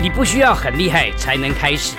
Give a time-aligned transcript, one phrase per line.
[0.00, 1.96] 你不需要很厉害才能开始，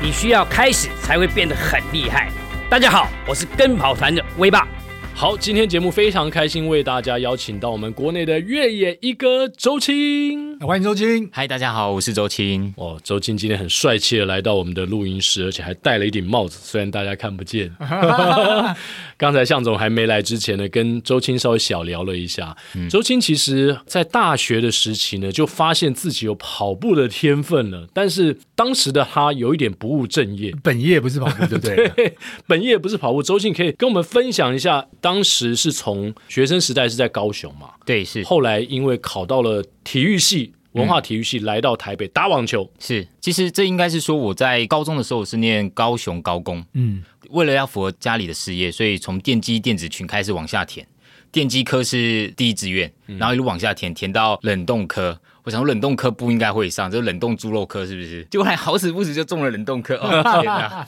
[0.00, 2.30] 你需要开始才会变得很厉害。
[2.70, 4.68] 大家好，我是跟跑团的威霸。
[5.14, 11.28] 好，今天节目非常开心，为大家邀请到我们国内的越野一哥周青，欢迎周青。
[11.32, 12.72] 嗨，大家好，我是周青。
[12.76, 17.74] 哦，周青今天很帅气的来到我们的录音室，而且还戴了一顶帽子，虽然大家看不见。
[19.18, 22.56] 刚才向总还没来之前呢，跟周青稍微小聊了一下。
[22.74, 31.88] 嗯、周青其实在大学的时期呢，就发现自己有跑步的天分了，但是当时的他有一点不务正业，本业不是跑步，对不对？
[31.88, 32.16] 对，
[32.46, 33.22] 本业不是跑步。
[33.22, 34.86] 周青可以跟我们分享一下。
[35.00, 37.70] 当时是从学生时代是在高雄嘛？
[37.84, 38.22] 对，是。
[38.22, 42.70] 后来因为考到了体育系，文化体育系，来到台北打网球。
[42.78, 46.64] 是，其实这应该是说我在高中的时候是念高雄高工。
[46.74, 50.86] 嗯，为了要符合家里的事业，所以从电机电子群开始往下填，
[51.32, 55.18] 电机科是第一志愿，然后一路往下填，填到冷冻科。
[55.44, 58.22] 我想说冷冻科不应该会上，就是冷冻猪肉科是不是？
[58.30, 59.96] 结果还好死不死就中了冷冻科。
[59.96, 60.86] 哦 天哪！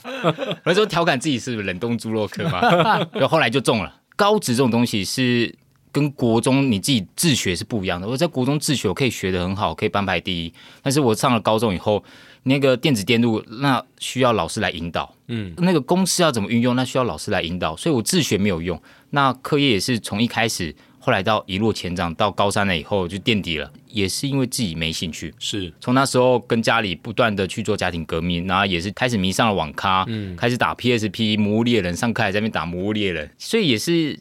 [0.65, 2.61] 我说调侃自己是冷冻猪肉科嘛？
[3.12, 3.97] 然后后来就中了。
[4.16, 5.55] 高职这种东西是
[5.93, 8.06] 跟国中你自己自学是不一样的。
[8.06, 10.53] 我在国中自学，我可以学得很好，可以班排第一。
[10.83, 12.03] 但是我上了高中以后，
[12.45, 17.77] 那个电子电路那需要老师来引导，嗯，那个公式要怎么运用，那需要老师来引导。
[17.77, 18.81] 所以我自学没有用。
[19.11, 25.34] 那课业也是从一开始，后来到一落千丈，到高三了以后就垫底了，也是因为自己没兴趣。
[25.39, 34.17] 是从那时候跟家里不断的去做家庭革命，然后也是开始迷上了网咖，嗯，开始打 PSP 魔物猎人，上课还在那边打魔物猎人，所以也是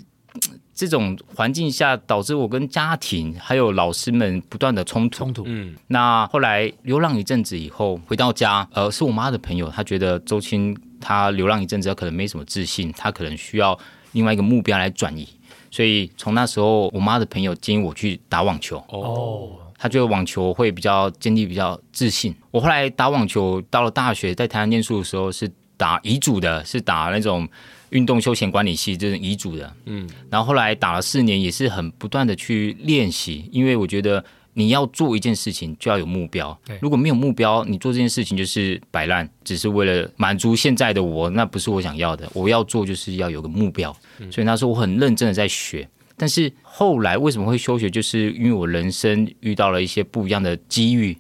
[0.80, 5.18] 这种环境下导致我跟家庭还有老师们不断的冲突。
[5.26, 5.76] 冲突，嗯。
[5.88, 13.78] 那后来流浪一阵子以后回到家，呃，是我妈的朋友，她觉得周青他流浪一阵子，他可能没什么自信，他可能需要
[14.14, 15.28] 另外一个目标来转移。
[15.70, 18.78] 所以从那时候，我妈的朋友建议我去打网球。
[18.88, 22.34] 哦，他觉得网球会比较建立比较自信。
[22.52, 27.46] 我后来打网球，到了大学，在台湾念书的时候是打乙组的，是打那种
[27.92, 29.76] 运动休闲管理系这种遗嘱的。
[29.86, 34.24] 嗯，然后后来打了四年，也是很不断的去练习，因为我觉得。
[34.56, 36.60] 你要做一件事情，就要有目标。
[36.82, 42.30] 如果没有目标，你做这件事情就是摆烂，只是为了满足现在的我，那不是我想要的。
[42.34, 43.96] 我要做就是要有个目标。
[44.30, 47.90] 所以那时候我很认真的在学，但是后来为什么会休学？
[47.90, 51.18] 就是因为我人生遇到了一些不一样的机遇，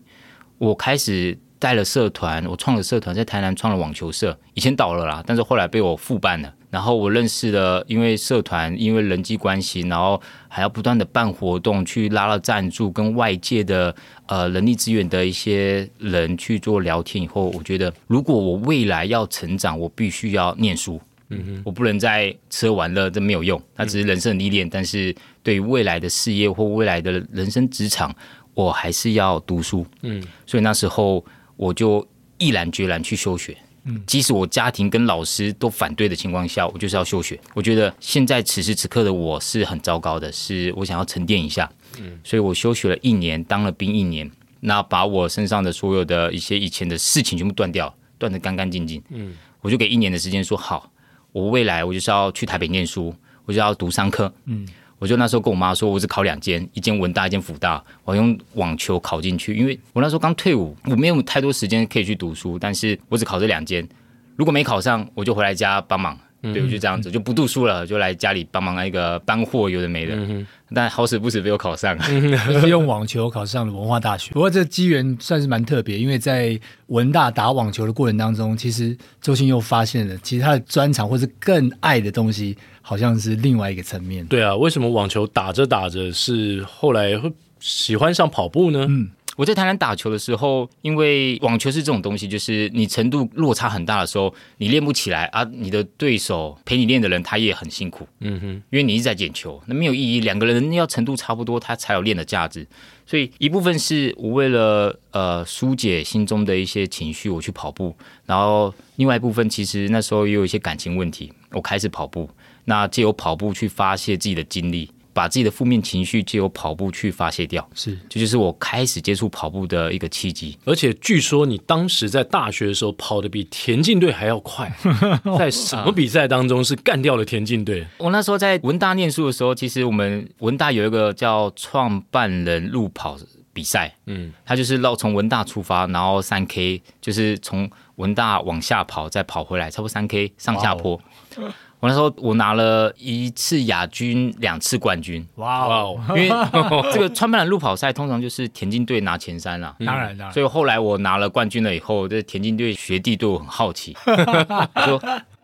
[0.57, 1.37] 我开始。
[1.59, 6.53] 带了社团，我创了社团，在台南创了网球社，以前倒了啦，但是后来被我复办了。
[6.69, 13.95] 然后我认识了，因为社团，因为人际关系，然后还要不断的办活动，去拉了赞助，跟外界的
[14.27, 17.23] 呃人力资源的一些人去做聊天。
[17.23, 21.01] 以后我觉得，如果我未来要成长，我必须要念书。
[21.29, 24.69] 嗯哼，我不能再吃喝玩乐，这没有用，那只是人生的历练。
[24.69, 28.15] 但是对于未来的事业或未来的人生职场，
[28.53, 29.85] 我还是要读书。
[30.01, 31.25] 嗯，所以那时候。
[31.59, 33.57] 我就毅然决然去休学，
[33.89, 37.39] 嗯，即使我家庭跟老师都反对的情况下，我就是要休学。
[37.53, 41.69] 我觉得现在此时此刻的我是很糟糕的，是我想要沉淀一下，
[41.99, 44.29] 嗯，所以我休学了一年，当了兵一年，
[44.59, 50.91] 那把我身上的所有的一些以前的事情全部断掉，断得干干净净，嗯，我就给一年的时间说好，
[51.31, 53.13] 我未来我就是要去台北念书，
[53.45, 54.67] 我就要读商科，嗯。
[54.99, 59.55] 我就那时候跟我妈说，我只考两间，一间文大，一间辅大，我用网球考进去。
[59.55, 63.87] 因为我那时候刚退伍，我没有太多时间可以去读书，但是我只考这两间，
[64.35, 66.19] 如果没考上，我就回来家帮忙。
[66.41, 70.15] 嗯、对，我就这样子，就不读书了，就来家里帮忙那个搬货，有的没的。
[70.15, 71.97] 嗯、但好死不死被我考上
[72.67, 74.31] 用网球考上了文化大学。
[74.31, 84.25] 不过这机缘算是蛮特别，因为在文大打网球的过程当中，其实周青又发现了，其实他的专长或是更爱的东西，好像是另外一个层面。
[84.27, 88.85] 对啊，为什么网球打着打着是后来会喜欢上跑步呢？
[88.87, 89.09] 嗯。
[89.39, 100.19] 我在台南打球的时候，因为网球是这种东西，就是你程度落差很大的时候，你练不起来啊，你的对手陪你练的人他也很辛苦，嗯哼，因为你一直在捡球，那没有意义。
[100.19, 102.67] 两个人要程度差不多，他才有练的价值。
[103.05, 107.95] 所以一部分是我为了呃疏解心中的一些情绪，我去跑步，
[108.25, 112.29] 然后另外一部分其实那时候也有一些感情问题，我开始跑步，
[112.65, 114.91] 那借由跑步去发泄自己的精力。
[115.13, 120.57] 把自己的负面情绪借由跑步去发泄掉，是，这就是我开始接触跑步的一个契机。
[120.65, 124.71] 而且据说你当时在大学的时候跑的比田径队还要快，
[125.37, 127.85] 在什么比赛当中是干掉了田径队？
[127.97, 133.17] 我那时候在文大念书的时候，其实我们文大有一个叫创办人路跑
[133.51, 141.01] 比赛，嗯，他就是绕从文大出发，然后三 K，就是从文大往下跑，再跑回来，差不多三 K 上下坡。
[141.35, 145.25] Wow 我那时候我拿了一次亚军，两次冠军。
[145.35, 145.97] 哇哦！
[146.09, 146.29] 因为
[146.91, 149.75] 这个川班的路跑赛通常就是田径队拿前三了。
[149.85, 150.33] 当然当然。
[150.33, 153.95] 所以后来我拿了冠军了以后，这田径队学弟对我很好奇，
[154.85, 155.01] 说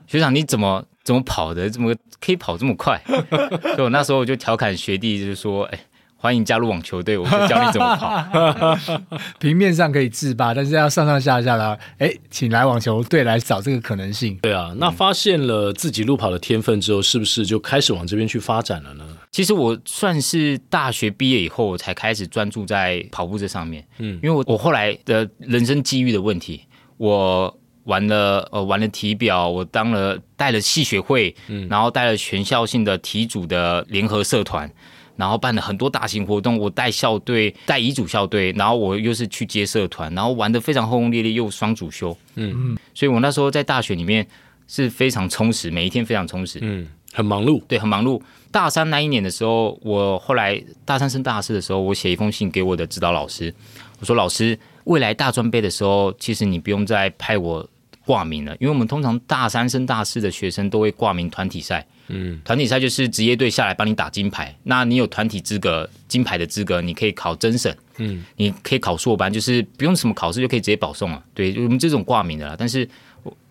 [0.07, 1.69] 学长你怎么怎么跑的？
[1.69, 3.01] 怎么可以跑这么快？
[3.29, 5.79] 所以我那时候我就调侃学弟，就是说，哎。
[6.17, 8.99] 欢迎加入网球队，我会教你怎么跑。
[9.37, 14.35] 平面上可以自拔，但是要上上下下的，哎，请来网球队来找这个可能性。
[14.41, 19.05] 对啊，那发现了自己路跑的天分之后，是不是就开始往这边去发展了呢？
[19.31, 23.85] 其实我算是大学毕业以后我才开始专注在跑步这上面。
[23.99, 26.61] 嗯，因为我我后来的人生机遇的问题，
[26.97, 34.71] 我玩了呃玩了体表，我当了带了系学会，嗯，然后带了全校性的体组的联合社团。
[35.17, 44.25] 然后办了很多大型活动，我带校队，带乙组校队，然后我又是去接社团，然后玩的非常轰轰烈烈，又双主修，嗯嗯，所以我那时候在大学里面
[44.67, 48.21] 是非常充实，每一天非常充实，嗯，很忙碌，对，很忙碌。
[48.51, 53.53] 大三那一年的时候，我后来大三升大四的时候，我写一封信给我的指导老师，
[53.99, 57.67] 我说老师，未来大专杯的时候，其实你不用再派我
[58.05, 61.85] 挂名了，因为我们通常大三升大四的学生都会挂名团体赛。
[62.07, 71.23] 嗯，团体赛就是职业队下来帮你打金牌，那你有团体资格、金牌的资格，你可以考甄审，嗯，你可以考硕班，就是不用什么考试就可以直接保送了。
[71.33, 72.55] 对，我们这种挂名的啦。
[72.57, 72.87] 但是，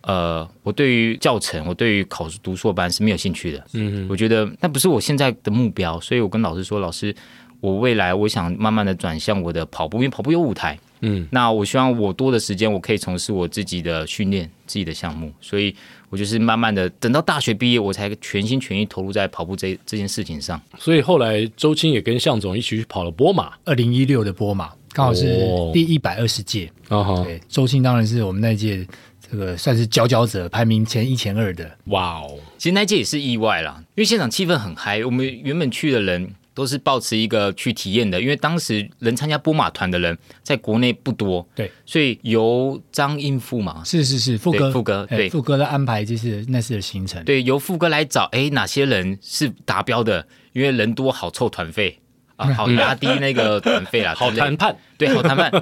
[0.02, 3.58] 呃，我对于教程，我对于考读硕班是没有兴趣的。
[3.72, 7.14] 嗯嗯，我觉得那不是我现在的目标，所以我跟老师说，老师，
[7.60, 10.78] 我未来我想慢慢的转向我的跑步，因为跑步有舞台。
[11.00, 15.74] 嗯，那我希望我多的时间，我可以从事我自己的训练、自己的项目，所以
[16.14, 20.62] 我就是慢慢的等到大学毕业，我才全心全意投入在跑步这这件事情上。
[20.78, 26.70] 所以后来周青也跟向总一起去跑了波马，二零一六的波马，刚好是第一百二十届。
[26.88, 28.86] 哦，对，周青当然是我们那届
[29.28, 31.68] 这个算是佼佼者，排名前一前二的。
[31.86, 36.30] 哇哦，其实那届也是意外啦，因为现场气氛很嗨，我们原本去的人。
[36.54, 50.26] 都是抱持一个去体验的，因为当时能参加波马团的人在国内不多，对，所以由张应富嘛，是是是，富哥富哥，对，富哥的安排就是那次的行程，对，由富哥来找，哎，哪些人是达标的？
[50.52, 51.98] 因为人多好凑团费。
[52.36, 55.52] 啊，好压低那个团费啦， 好谈判，对，好谈判，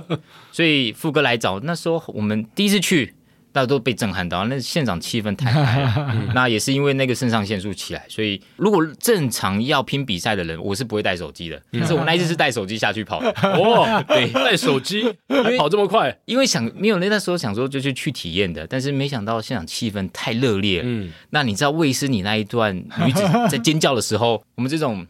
[0.51, 3.13] 所以富哥来找，那时候我们第一次去。
[3.53, 6.09] 大家都被震撼到，那现场气氛太嗨了。
[6.13, 11.61] 嗯、那也是因为那个肾上腺素起来，所以如果正常要拼比赛的人，我是不会带手机的。
[11.73, 13.31] 但是我那一次是带手机下去跑的。
[13.43, 20.81] 哦，对，带手机还跑这么快，因为想没有那那时候想说就是去体验的，但是没想到现场气氛太热烈。
[20.83, 25.07] 嗯，那你知道卫斯理那一段女子在尖叫的时候，我们这种。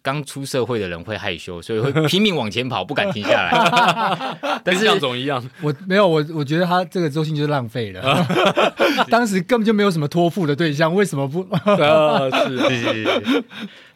[0.00, 4.60] 刚出社会的人会害羞，所以会拼命往前跑，不敢停下来。
[4.64, 8.26] 但是一样，我没有我，我觉得他这个周星就是浪费了。
[9.10, 11.42] 当时根本就没有什么托付的对象，为什么不？
[12.46, 13.44] 是是是是。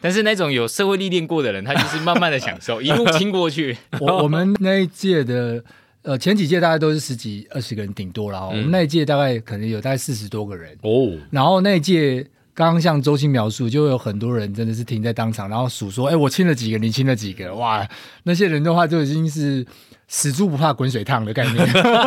[0.01, 3.77] 但是那种有社会历练过的人，他就是慢慢的享受，一路亲过去。
[4.01, 5.63] 我我们那一届的，
[6.03, 11.13] 呃，前几届大概都是十几二十个人顶多了，嗯、我们那一届大概可能有大概四十多个人哦。
[11.31, 12.27] 然后那一届。
[12.55, 17.89] 刚刚像周青描述，就有很多人真的是停在当场，然后数说：“哎，我亲了几个，你亲了几个？”哇，
[18.25, 19.67] 那些人的话就已经是
[20.15, 21.67] 死猪不怕滚水烫的概念，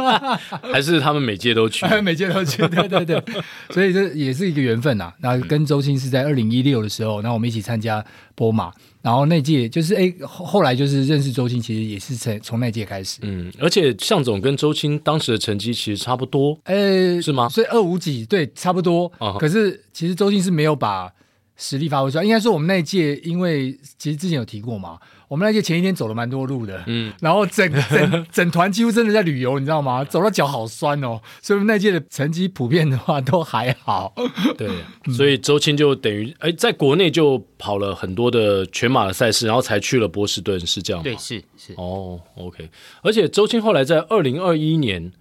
[0.72, 1.84] 还是他们每届都去？
[2.04, 3.24] 每届都去，对对对，
[3.72, 5.12] 所以这也是一个缘分呐。
[5.22, 8.72] 那跟周青是在二零一六的时候，然后我们一起参加波马。
[9.02, 13.18] 然后那届就是哎，后来就是认识周青，其实也是从从那届开始。
[13.24, 17.50] 嗯，而且向总跟周青当时的成绩其实差不多，哎，是吗？
[17.50, 19.12] 所以二五几对，差不多。
[19.18, 21.12] 哦、可是其实周青是没有把
[21.58, 22.24] 实力发挥出来。
[22.24, 24.98] 应该说我们那一届，因为其实之前有提过嘛，
[25.28, 30.04] 我们那届前一天走了蛮多路的，嗯，然后整 整整团几乎真的在旅游，你知道吗？
[30.04, 34.14] 走到脚好酸哦，所以那届的成绩普遍的话都还好。
[34.58, 34.70] 对，
[35.16, 41.04] 所以周青就等于哎，在国内就跑了很多的全马的赛事，然后才去了波士顿，是这样吗？
[41.04, 41.74] 对，是是。
[41.78, 42.70] 哦，OK。
[43.02, 45.12] 而且周青后来在二零二一年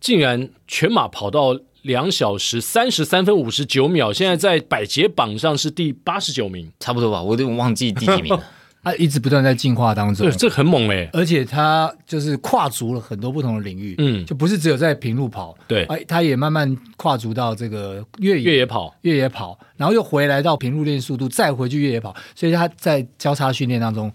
[0.00, 1.58] 竟然全马跑到。
[1.82, 7.20] 两小时三十三分五十九秒，现在在百捷榜上是第八十九名，差不多吧？
[7.20, 8.40] 我都忘记第几名了。
[8.82, 11.08] 他一直不断在进化当中，对，这很猛哎！
[11.12, 24.12] 而且他就是跨足了很多不同的领域，嗯，就不是只有在平路跑，对，哎，他也慢慢跨足到这个越野越野跑，越野跑，然后又回来到平路练速度，再回去越野跑，所以他在交叉训练当中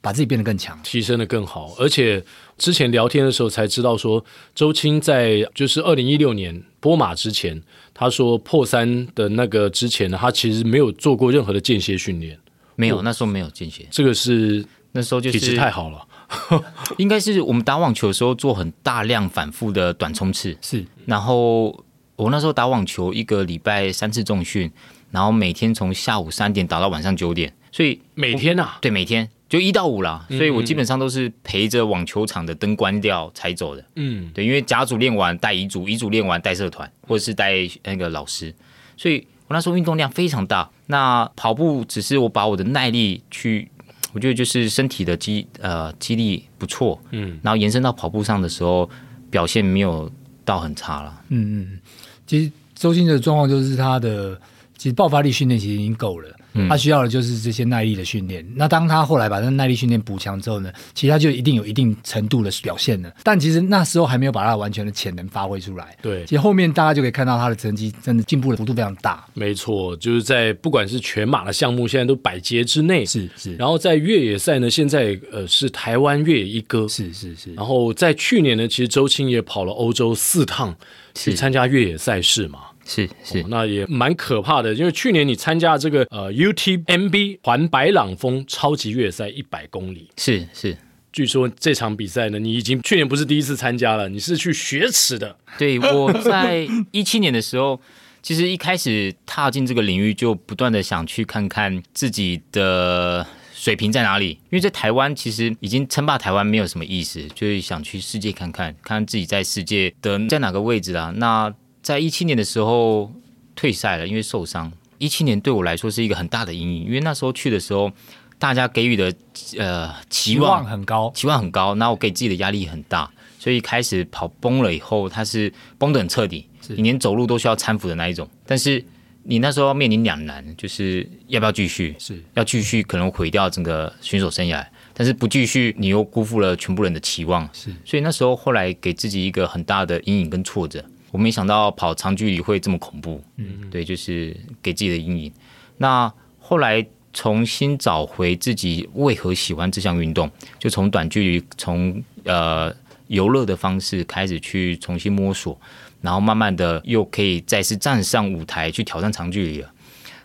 [0.00, 2.22] 把自己变得更强，提升的更好，而且。
[2.58, 7.60] 之前聊天的时候才知道说，周青在就是二零一六年波马之前，
[7.92, 12.38] 他说破三的那个之前呢，他其实没有做过任何的间歇训练，
[12.82, 16.06] 没有，那时候没有间歇，这个是那时候就是体质太好了，
[16.98, 21.84] 应该是我们打网球的时候做很大量反复的短冲刺，是，然后
[22.16, 24.70] 我那时候打网球一个礼拜三次重训，
[25.10, 29.28] 然后每天从下午三点打到晚上九点，所以每天啊，对，每天。
[29.52, 33.84] 就一到五啦，所以我基本上都是陪着网球场的灯关掉才走的。
[33.96, 37.52] 嗯，对，因为甲组练完带乙组，乙组练完带社团，或者是带
[37.84, 38.54] 那个老师，
[38.96, 40.68] 所以我那时候运动量非常大。
[40.86, 43.70] 那跑步只是我把我的耐力去，
[44.14, 48.88] 我觉得就是身体的肌呃肌力不错，嗯，然后延伸到跑步上的时候，
[49.30, 50.10] 表现没有
[50.42, 51.22] 到很差了。
[51.28, 51.80] 嗯嗯，
[52.26, 54.40] 其实周星的状况就是他的
[54.78, 56.28] 其实爆发力训练其实已经够了。
[56.68, 58.46] 他需要的就是这些耐力的训练。
[58.54, 63.12] 那当他后来把那耐力训练补强之后呢，其实他就一定有一定程度的表现了。
[63.22, 65.96] 但其实那时候还没有把他完全的潜能发挥出来。
[66.02, 69.24] 对，其实后面大家就可以看到他的成绩真的进步的幅度非常大。
[69.34, 73.04] 没错，就是在不管是全马的项目，现在都百捷之内。
[73.04, 73.54] 是是。
[73.56, 76.86] 然后在越野赛呢，现在呃是台湾越野一哥。
[76.88, 77.54] 是是是。
[77.54, 80.74] 然后在去年呢，其实周青也跑了欧洲四趟，
[81.14, 82.60] 去参加越野赛事嘛。
[82.84, 90.76] 是是、哦，那也蛮可怕的，因为去年你参加这个呃 UTMB 环白朗峰超级越野赛一百公里，是是，
[91.12, 95.36] 据说这场比赛呢，你已经去年不是第一次参加了，你是去雪耻的。
[95.58, 97.80] 对，我在 一七年的时候，
[98.22, 111.54] 其实一开始踏进这个领域，就不断的想去看看自己的水平在哪里，因为在台湾其实已经称霸台湾没有什么意思，就是想去世界看看，看看自己在世界的在哪个位置啊，那。
[111.82, 113.12] 在一七年的时候
[113.56, 114.72] 退赛了，因为受伤。
[114.98, 117.90] 一七年对我来说是一个很大的阴影，因为那时候去的时候，
[118.38, 119.12] 大家给予的
[119.58, 128.28] 呃期望，很高，期望很高，那我给自己的压力很大，所以开始跑崩了以后，它是崩得很彻底，你连走路都需要搀扶的那一种。
[128.46, 128.84] 但是
[129.24, 137.70] 你那时候要面临两难，就是要不要继续，是要继续可能毁掉整个选手生涯，但是不继续你又辜负了全部人的期望，是。
[137.84, 140.84] 所以那时候后来给自己一个很大的阴影跟挫折。
[141.12, 145.32] 我没想到跑长距离会这么恐怖，嗯，对，就是给自己的阴影。
[145.76, 150.28] 那后来重新找回自己为何喜欢这项运动，
[150.58, 152.74] 就从短距离，从呃
[153.08, 155.56] 游乐的方式开始去重新摸索，
[156.00, 159.70] 然后慢慢的又可以再次站上舞台去挑战长距离了。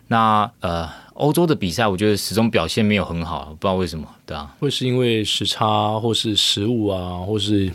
[0.06, 7.70] 那呃，欧洲的比赛，我觉得始终表现没有很好，不知道为什么，对啊，会是因为时差，或是食物啊，或是。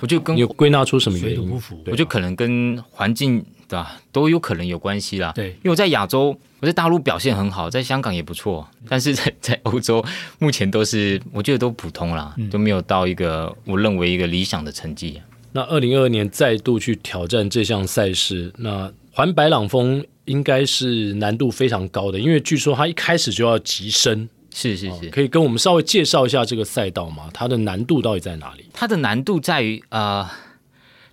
[0.00, 1.60] 我就跟有归纳出什么原因？
[1.86, 5.32] 我就可能跟环境对吧，都有可能有关系啦。
[5.34, 10.04] 对，因为我在亚洲，我在大陆表现很好，在香港也不错， 但是在在欧洲
[10.38, 15.20] 目前都是我觉得都普通啦，嗯、都没有到一个我认为一个理想的成绩。
[15.50, 24.28] 那二零二二年再度去挑战这项赛事，那环白朗峰应该是难度非常高的，因为据说它一开始就要急升。
[24.54, 27.28] 是是是，可以跟我们稍微介绍一下这个赛道吗？
[27.32, 28.64] 它的难度到底在哪里？
[28.72, 30.28] 它的难度在于呃，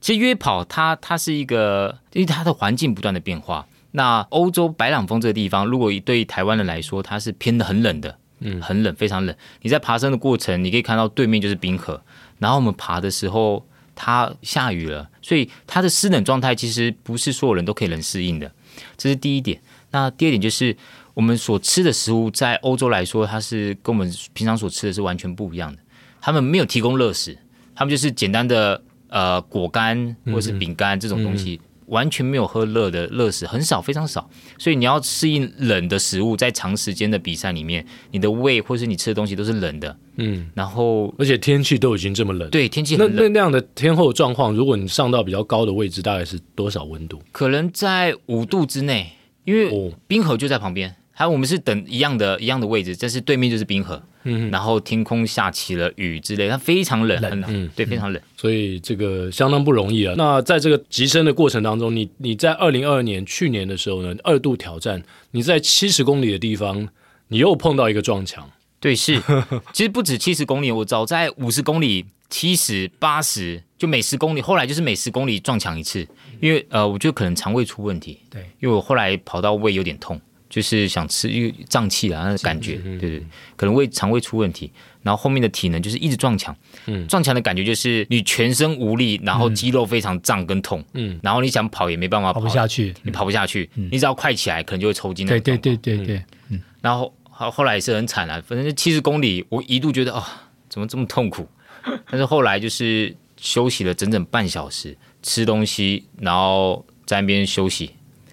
[0.02, 3.68] 其实约跑它它是一个，因为它的环境不断的变化。
[3.92, 9.36] 那欧洲白朗峰这个地方，如果对台湾人来说，它是偏的很冷的，嗯，很冷，非常冷。
[9.62, 12.02] 你在爬升的过程，你可以看到对面就是冰河。
[12.40, 18.52] 然后我们爬的时候，它下雨了，所以它的湿冷状态其实不是所有人都可以能适应的。
[18.98, 19.62] 这是第一点。
[19.92, 20.76] 那第二点就是。
[21.16, 25.82] 我们所吃的食物在欧洲来说，它是跟我们平常所吃的是完全不一样的。
[26.20, 27.38] 他们没有提供热食，
[27.74, 34.30] 他们就是简单的呃果干或者是饼干这种东西，嗯嗯、完全没有喝热的热食，很少，非常少。
[34.58, 39.98] 所以你要适应冷的食物，在长时间的比赛里面，你的胃或是你吃的东西都是冷的。
[40.18, 43.16] 嗯，然后而且天气都已经这么冷，对，天气很冷。
[43.16, 47.22] 那那那样的天候状况，如果你上到比较高的位置，大概是多少温度？
[47.32, 49.12] 可能在五度之内，
[49.44, 50.96] 因为冰河就在旁边。
[51.18, 60.14] 还有我们是等一样的一样的位置，但是对面就是冰河，嗯，然后天空下起了雨之类，它非常冷，冷，嗯，对，非常冷，所以这个相当不容易啊。
[60.18, 66.90] 那在这个急升的过程当中，你你在二零二二年去年的时候呢，二度挑战，你在七十公里的地方，
[67.30, 69.18] 你又碰到一个撞墙，对，是，
[69.72, 76.06] 其实不止七十公里，我早在五十公里、七十、八十，就每十公里，后来就是每十公里撞墙一次，
[76.42, 80.20] 因为呃，我觉得可能肠胃出问题，对，因为我后来跑到胃有点痛。
[80.50, 83.24] 就是想吃，因为胀气啊，那个感觉，对对，
[83.56, 84.72] 可能胃肠胃出问题，
[85.02, 95.26] 然后后面的体能就是一直撞墙，嗯，撞墙的感觉就是你全身无力，然后肌肉非常胀跟痛，嗯，然后你想跑也没办法跑，跑不下去，你跑不下去，你只要快起来，可能就会抽筋。
[95.26, 100.24] 对对对对对，嗯，然后后后来也是很惨啊，反正七十公里，我一度觉得啊、哦，
[100.70, 101.48] 怎么这么痛苦？
[102.10, 107.92] 但是后来就是休息了整整半小时，吃东西，然后在那边休息，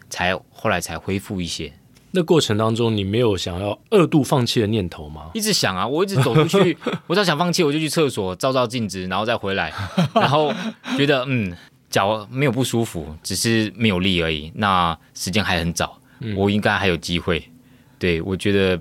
[0.09, 1.73] 才后来才恢复一些。
[2.15, 5.31] 那过程当中，你没有想要二度放弃的念头吗？
[5.33, 6.77] 一直想啊，我一直走出去，
[7.09, 9.73] 我只要想放弃，我就去厕所照照镜子，然后再回来，
[10.15, 10.53] 然后
[10.97, 11.57] 觉得嗯，
[11.89, 14.53] 脚没有不舒服，只是没有力而已。
[14.55, 15.99] 那时间还很早，
[16.37, 17.43] 我应该还有机会。
[17.99, 18.79] 对，我觉得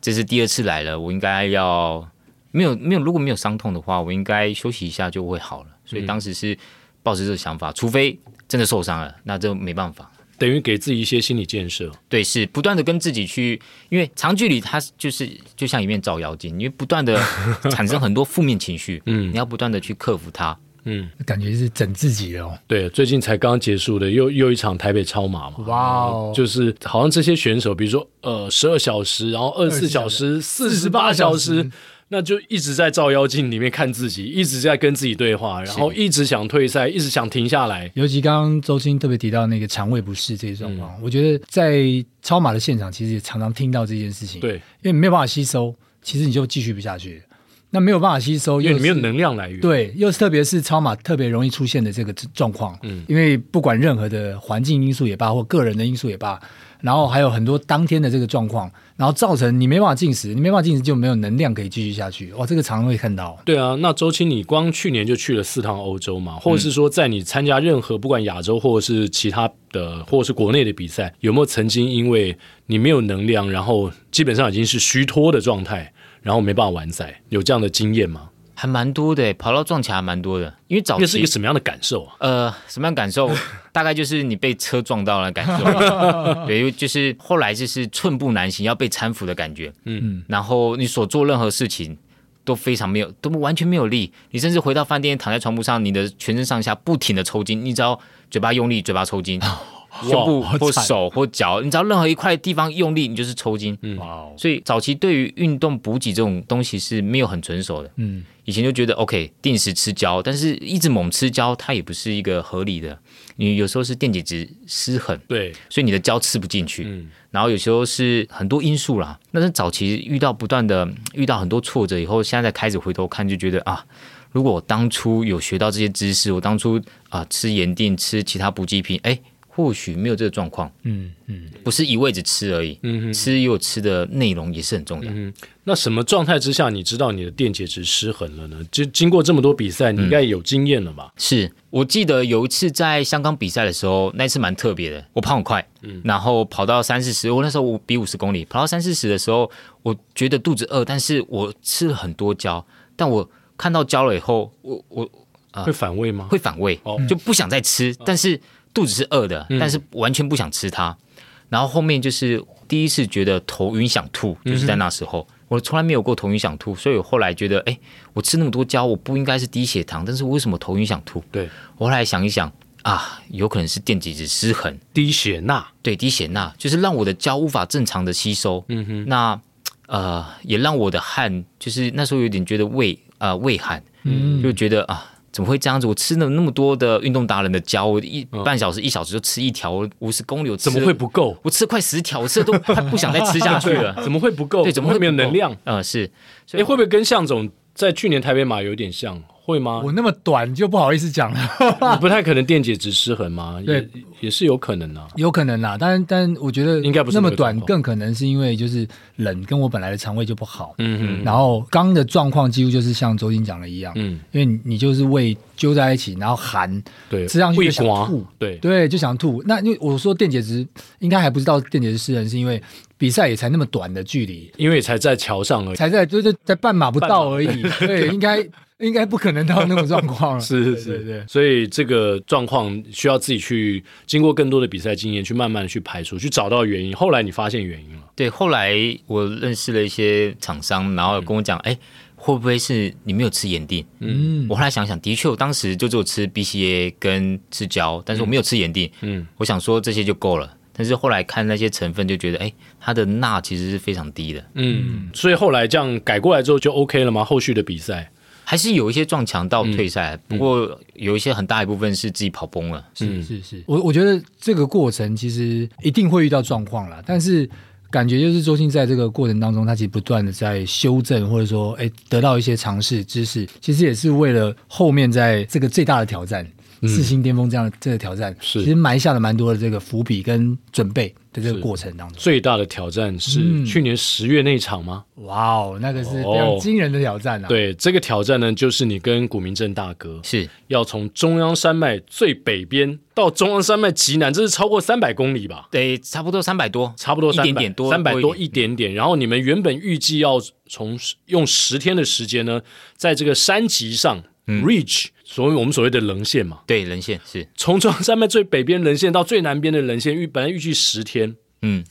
[0.00, 2.08] 这是第二次来了，我应该要
[2.52, 5.70] 没有没有，如果没有伤痛的话，我应该休息一下就会好了。
[5.84, 6.56] 所以当时是
[7.02, 8.16] 抱着这个想法，除非
[8.46, 10.08] 真的受伤了，那就没办法。
[10.38, 17.20] 等于给自己一些心理建设，对，是不断的跟自己去，因为长距离它就是就像一面照妖镜，因为不断的
[17.70, 22.56] 产生很多负面情绪，嗯，你要不断的去克服它，嗯，感觉是整自己哦。
[22.66, 31.70] 对，最近才刚结束的又又一场台北超马嘛，哇哦，就是好像这些选手，比如说呃十二小时，然后二十四小时、四十八小时。
[32.10, 37.90] 那就一直在照妖镜里面看自己，一直在跟自己对话，然后一直想退赛，一直想停下来。
[37.94, 41.82] 尤其刚刚周青特别提到那个肠胃不适这些状况，嗯、我觉得在
[42.22, 44.40] 超马的现场其实也常常听到这件事情。
[44.40, 47.22] 对，因为没有办法吸收，其实你就继续不下去。
[47.70, 49.60] 那没有办法吸收，因为你没有能量来源。
[49.60, 52.78] 对，又是特别是超马特别容易出现的这个状况。
[52.84, 56.40] 嗯，因为不管任何的环境因素也罢，或个人的因素也罢。
[56.80, 62.32] 然后还有很多当天的这个状况，然后造成你没办法进食，你没办法进食就没有能量可以继续下去。
[62.34, 63.38] 哇，这个常常会看到。
[63.44, 78.28] 对啊，那周青，你光去年就去了四趟欧洲嘛，或者是说在你参加任何不管亚洲或者是其他的，或者是国内的比赛，有没有曾经因为你没有能量，然后基本上已经是虚脱的状态，然后没办法完赛，有这样的经验吗？
[78.60, 80.52] 还蛮多的，跑到撞墙还蛮多的。
[80.66, 82.16] 因为早期那是一个什么样的感受啊？
[82.18, 83.30] 呃，什么样的感受？
[83.70, 85.64] 大概就是你被车撞到了感受。
[86.44, 89.72] 对，就是后来就是寸步难行，要被搀扶的感觉。
[89.84, 90.24] 嗯嗯。
[90.26, 91.96] 然后你所做任何事情
[92.44, 94.12] 都非常没有，都完全没有力。
[94.32, 97.96] 你甚至回到饭店躺在床铺上，你的全身上下不停的抽筋，你只要
[98.28, 99.40] 嘴巴用力，嘴巴抽筋。
[100.02, 103.76] 胸部或手或脚，你只要任何一块地方用力，你就是抽筋。
[103.82, 103.98] 嗯，
[104.36, 107.90] 所以早期对于运动补给这种东西是没有很成熟的。
[107.96, 112.98] 嗯，以前就觉得 OK，定时吃胶，但是一直猛吃胶，它也不是一个合理的。
[113.36, 116.84] 你有时候是电解质失衡，对，所以你的胶吃不进去。
[116.86, 119.18] 嗯，然后有时候是很多因素啦。
[119.32, 123.84] 但是早期遇到不断的遇到很多挫折以后，现在开始回头看，就觉得啊，
[124.32, 129.18] 如果我当初有学到这些知识，我当初啊吃盐定吃其他补给品，哎。
[129.58, 135.10] 或许没有这个状况，嗯嗯，不是一味着吃而已，嗯哼，吃也有吃的内容也是很重要。
[135.12, 138.64] 嗯，那什么状态之下你知道你的电解质失衡了呢？
[138.70, 141.10] 就经过这么多比赛，你应该有经验了吧？
[141.12, 145.04] 嗯、是我记得有一次在香港比赛的时候，那一次蛮特别的。
[145.12, 149.50] 我跑很快，嗯，然后跑到三四十，我那时候我比五十公里，跑到三四十的时候，
[149.82, 155.10] 我觉得肚子饿，但是我吃了很多胶，但我看到胶了以后，我我、
[155.50, 156.28] 呃、会反胃吗？
[156.30, 158.40] 会反胃，哦，就不想再吃，嗯、但是。
[158.74, 160.90] 肚子是饿的，但是完全不想吃它。
[160.90, 167.78] 嗯、然后后面就是第一次觉得头晕想吐，就是在那时候，嗯、我从来没有过头晕想吐，所以我后来觉得，哎，
[168.12, 171.22] 我吃那么多胶，我不应该是低血糖，但是为什么头晕想吐？
[171.32, 172.52] 对，我后来想一想
[172.82, 178.64] 啊，有可能是电解质失衡，低血钠，对，低血钠就是让我的胶无法正常的吸收。
[178.68, 179.40] 嗯哼，那
[179.86, 185.14] 呃也让我的汗，就是那时候有点觉得胃呃胃寒，嗯，就觉得啊。
[185.38, 185.86] 怎么会这样子？
[185.86, 191.38] 我吃了那么多的运动达人的胶，我一半小时、一小时就吃一条，五十公里我怎么会不够？
[191.44, 193.94] 我吃了快十条，我吃的都快不想再吃下去了。
[194.02, 194.64] 怎么会不够？
[194.64, 195.56] 对，怎么会没有能量？
[195.62, 196.10] 嗯，是。
[196.54, 199.22] 哎，会不会跟向总在去年台北马有点像？
[199.48, 199.80] 会吗？
[199.82, 201.40] 我那么短就不好意思讲了，
[201.94, 203.58] 你不太可能电解质失衡吗？
[203.64, 203.76] 对。
[203.76, 203.88] 也，
[204.20, 205.76] 也是有可能啊，有可能啦。
[205.80, 210.74] 但但我觉得应该不是那么短，更可能是因为就是冷，跟我本来的肠胃就不好。
[210.76, 219.42] 嗯嗯，然后刚的状况几乎就是像周金讲的一样，嗯，因为你你就是胃揪在一起，然后寒，对，吃上去就想吐，对，对，就想吐。
[219.46, 220.66] 那因为我说电解质
[220.98, 222.62] 应该还不知道电解质失衡，是因为
[222.98, 228.44] 比赛也才那么短的距离，因为才在桥上而已，才在就是在半马不到而已，对，应该
[228.78, 230.40] 应该不可能到那种状况了。
[230.42, 236.94] 是是是，对对对所以这个状况需要自己去经过更多的比赛经验，去慢慢的去排除，去找到原因。
[236.94, 238.74] 后来你发现原因了，对，后来
[239.06, 241.78] 我认识了一些厂商，然后跟我讲，哎、嗯，
[242.16, 243.84] 会不会是你没有吃盐锭？
[244.00, 248.90] 嗯，我后来想想，的确，我当时就只有吃 BCA 跟吃胶，但是我没有吃盐锭。
[249.00, 250.54] 嗯，我想说这些就够了。
[250.72, 254.44] 但是后来看那些成分，就觉得，哎，它的钠其实是非常低的。
[254.54, 257.24] 嗯，所以后来这样改过来之后就 OK 了吗？
[257.24, 258.08] 后续的比赛
[258.50, 262.82] 还是有一些撞墙到退赛，嗯不过有一些很大一部分是自己跑崩了。
[262.94, 267.46] 是是是，我我觉得这个过程其实一定会遇到状况啦，但是
[267.90, 276.50] 感觉就是周星在这个过程当中，他其实不断的在修正，或者说，哎，得到一些尝试知识，其实也是为了后面在这个最大的挑战。
[276.82, 282.16] 四星巅峰这样的这个挑战，是其实埋下了蛮多的这个伏笔跟准备的这个过程当中。
[282.18, 285.04] 最大的挑战是去年十月那一场吗？
[285.16, 287.48] 哇哦，那个是非常惊人的挑战啊！
[287.48, 295.68] 对，这个挑战呢，就是你跟古明正大哥是要从中央山脉最北边到中央山脉极南，这是超过三百公里吧？
[295.72, 298.94] 对，差不多三百多，差不多一点点多，三百多一点点。
[298.94, 300.38] 然后你们原本预计要
[300.68, 302.62] 从用十天的时间呢，
[302.96, 304.22] 在这个山脊上。
[304.50, 311.84] 嗯、Reach 所谓我们所谓的棱线嘛，对，棱线是从中央山脉最北边棱线到最南边的棱线，预本来预计十天，嗯，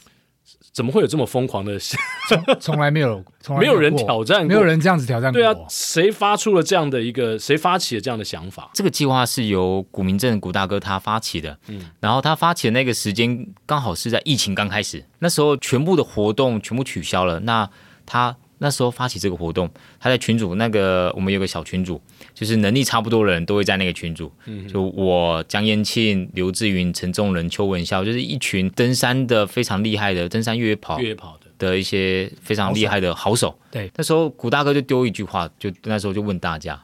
[0.73, 1.78] 怎么会有这么疯狂的？
[1.78, 5.39] 从从来没有，从来没有人挑战过，没有人这样子挑战过。
[5.39, 7.38] 对啊，谁发出了这样的一个？
[7.38, 8.71] 谁发起了这样的想法？
[8.73, 17.69] 这个计划是由古明镇古大哥他发起的，嗯，然后他发起的那个时间刚好是在疫情刚开始，那时候全部的活动全部取消了，那
[18.04, 18.36] 他。
[18.60, 22.02] 那时候发起这个活动，他在群主那个我们有个小群主，
[22.34, 24.32] 就是能力差不多的人都会在那个群组。
[24.46, 33.58] 嗯，就我江燕庆、刘志云、陈仲仁、邱文孝，就是一群登山的非常厉害的登山越野跑、越野跑的的一些非常厉害的好手。
[33.70, 36.82] 对，那时候古大哥就丢一句话，就那时候就问大家。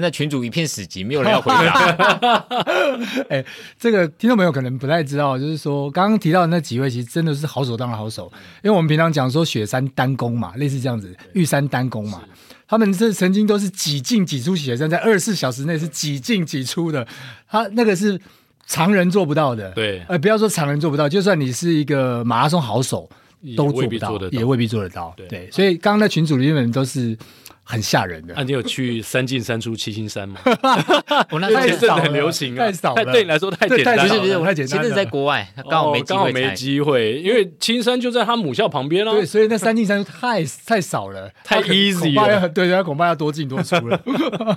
[0.00, 2.46] 那群主一片死寂，没有人要回答。
[3.28, 3.44] 哎，
[3.78, 8.30] 这个听众朋友可能不太知道，就是说刚刚提到的那几位，其实真的是好手当的好手。
[8.62, 12.22] 因为我们平常讲说雪山单攻嘛，类似这样子，玉山单攻嘛，
[12.68, 17.06] 他们这曾经都是几进几出雪山，在二十四小时内是几进几出的。
[17.48, 18.20] 他那个是
[18.66, 19.70] 常人做不到的。
[19.72, 23.08] 对，呃，不要说常人做不到，就算你是一个马拉松好手，
[23.56, 25.14] 都做不到，也未必做得到，也未必做得到。
[25.16, 27.16] 对，对，所以刚刚那群组里面都是。
[27.64, 28.34] 很吓人的。
[28.34, 30.40] 啊，你有去三进三出七星山吗？
[31.30, 34.02] 我那时候前阵很流行啊，太少了，对你来说太简单了。
[34.02, 34.78] 不是不是，我太简单。
[34.80, 39.12] 前阵在国外，刚好没刚好没机会，因为七星山就在他母校旁边啊。
[39.12, 42.48] 对，所以那三进三出 太太少了，太 easy 了。
[42.48, 44.00] 对，他恐怕要多进多出了。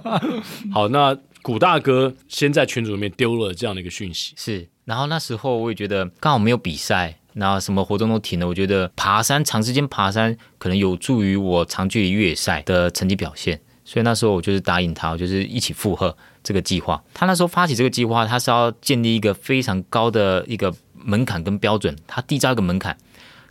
[0.74, 4.68] 好，那古大哥先在群组里面丢了这样的一个讯息，是。
[4.86, 7.18] 然后那时候我也觉得刚好没有比赛。
[7.38, 17.04] 那什么活动都停了，我觉得爬山长时间爬山可能有助于我长距离越野赛的成绩表现，所以那时候我就是答应他，我就是一起附和这个计划。
[17.14, 22.98] 他那时候发起这个计划，他是要建立一个非常高的一个门槛跟标准，他缔造一个门槛。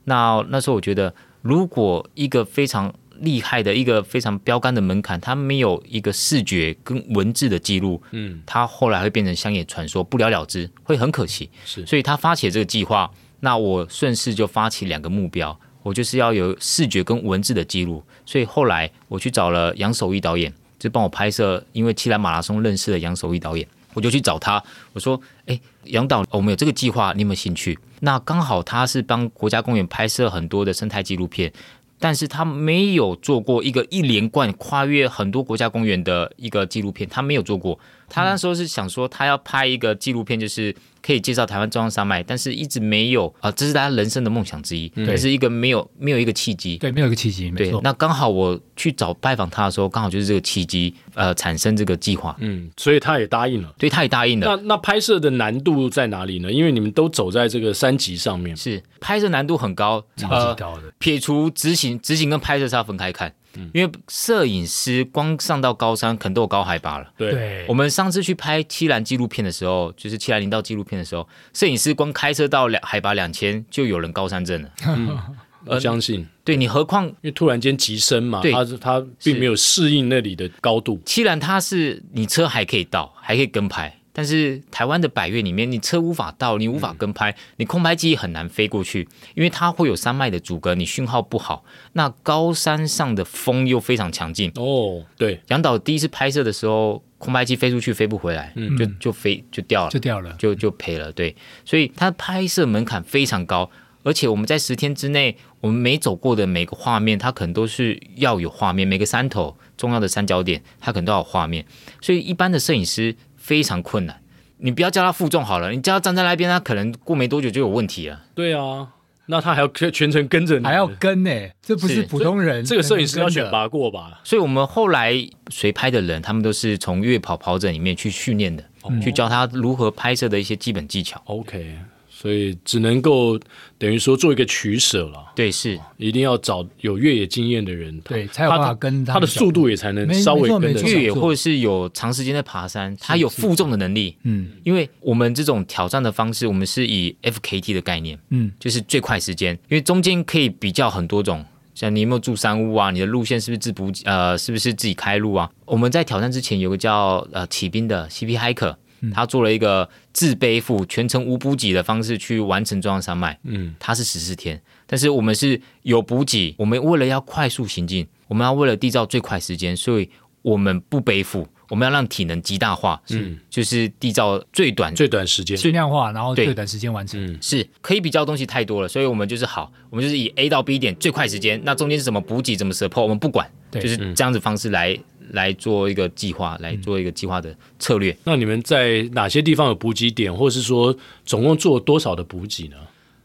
[0.05, 11.51] 那那时候我觉得，如果一个非常厉害的一个非常标杆的门槛，他没有一个视觉跟文字的记录，嗯，他后来会变成乡野传说，不了了之，会很可惜。
[11.67, 13.11] 是，所以他发起这个计划。
[13.45, 24.63] 那我顺势就发起两个目标，我就是要有视觉跟文字的记录，所以后来我去找了杨守义导演，就帮我拍摄，因为七兰马拉松认识了杨守义导演，我就去找他，
[24.95, 31.53] 我说：“哎，杨导，我们有这个计划，你有没有兴趣？”那刚好他是帮国家公园拍摄很多的生态纪录片，
[31.99, 37.79] 但是他没有做过一个一连贯跨越很多国家公园的一个纪录片，他没有做过。
[38.09, 40.75] 他那时候是想说，他要拍一个纪录片，就是。
[41.05, 47.79] 可以介绍台湾中央山脉，但是一直没有啊，这是他人生的梦想之一，但、嗯、是一个没有没有一个契机，对，没有一个契机，没错。
[47.85, 54.47] 那刚好我去找拜访他的时候，刚好就是这个契机，呃，产生这个计划，嗯，所以他也答应了，对，他也答应了。
[54.47, 56.51] 那那拍摄的难度在哪里呢？
[56.51, 60.85] 因为你们都走在这个山脊上面，是拍摄难度很高，超级高的。
[60.85, 63.31] 呃、撇除执行，执行跟拍摄是要分开看。
[63.73, 67.07] 因为摄影师光上到高山，可能都有高海拔了。
[67.17, 74.69] 对，我们上次去拍七兰纪录片的时候，就是七兰林道纪录片的时候，摄影师光开车到两海拔两千，就有人高山症了。
[74.87, 75.19] 嗯，
[75.67, 76.27] 我相信。
[76.45, 81.01] 对你，何况因为突然间急升嘛，对它它并没有适应那里的高度。
[81.07, 83.99] 七兰它是你车还可以到，还可以跟拍。
[84.17, 91.65] 但是台湾的百岳里面，你车无法到，你无法跟拍，嗯、你空拍机很难飞过去，因为它会有山脉的阻隔，你讯号不好。
[91.95, 95.05] 那高山上的风又非常强劲哦。
[95.19, 101.11] 对，杨导第一次拍摄的时候，空拍机飞出去飞不回来，嗯、就就飞就掉了，就掉了，就就赔了。
[101.11, 103.69] 对，所以它拍摄门槛非常高，
[104.05, 111.67] 而且我们在十天之内，我们没走过的每个画面，它可能都是要有画面，每个山头重要的三角点，它可能都要有画面。
[112.01, 113.17] 所以一般的摄影师。
[113.45, 114.23] 非常困难，
[114.57, 118.23] 你不要叫他负重好了，你叫他站在那边，他可能过没多久就有问题了。
[118.35, 118.89] 对啊，
[119.27, 122.65] 那他还要全程跟着你，还要跟呢、欸，这不是普通人。
[122.65, 124.23] 这个摄影师要选拔过吧？
[124.25, 125.15] 所以我们后来
[125.51, 131.21] 随拍的人，他们都是从越跑跑者里面去训练的，哦、去教他如何拍摄的一些基本技巧。
[131.27, 131.79] OK。
[132.25, 133.39] 所以只能够
[133.77, 135.31] 等于说做一个取舍了。
[135.37, 140.89] 对，是一定要找有越野经验的人，对，才有办法跟他的速度也才能稍微跟得上。
[140.89, 144.17] 越野或者是有长时间在爬山，他有负重的能力。
[144.23, 149.53] 嗯，因为我们这种挑战的方式，我们是以 FKT 的概念，嗯，就是最快时间。
[149.69, 152.91] 因为中间可以比较很多种，像你有没有住山屋啊？
[152.91, 155.51] 你的路线是不是自补呃，是不是自己开路啊？
[155.67, 158.77] 我们在挑战之前有个叫呃启兵的 CP Hiker。
[159.13, 170.09] 他做了一个自背负全程无补给的方式去完成中央山脉，嗯，他是十四天，但是我们是有补给，我们为了要快速行进，我们要为了缔造最快时间，所以
[170.43, 183.81] 我们不背负，我们要让体能极大化，嗯，就是缔造最短最短时间，最量化，然后最短时间完成，嗯，是可以比较东西太多了，所以我们就是好，我们就是以 A 到 B 点最快时间，那中间是什么补给，怎么 support，我们不管，对。
[183.83, 184.99] 就是这样子方式来。
[185.35, 188.17] 来做一个计划，来做一个计划的策略。
[188.25, 192.77] 那你们在哪些地方有补给点，或是说总共做了多少的补给呢？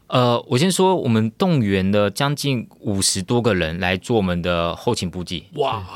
[0.08, 5.44] 呃，我先说，我们动员了将近五十多个人来做我们的后勤补给。
[5.54, 5.86] 哇，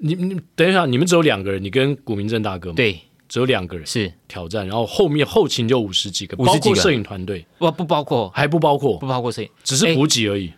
[0.00, 2.76] 你你等一下，你们只有两个人，你跟古明正大哥吗？
[2.76, 7.44] 对，只有两个人是挑战，然后后面后勤就五十几个，包括摄影团队？
[7.58, 10.52] 不不包括，还不包括，不包括摄影，只是补给而已。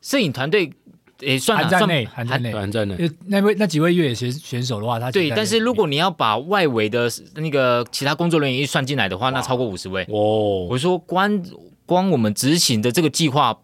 [0.00, 0.72] 摄影团队。
[1.20, 3.10] 也算含在内，含在内，含在内。
[3.26, 10.66] 那位那几位越野选选手的话，他对，但是如果你要把外围的那个其他工作人员一算进来的话，那超过五十位哦。
[10.68, 11.42] 我说光
[11.86, 13.58] 光我们执行的这个计划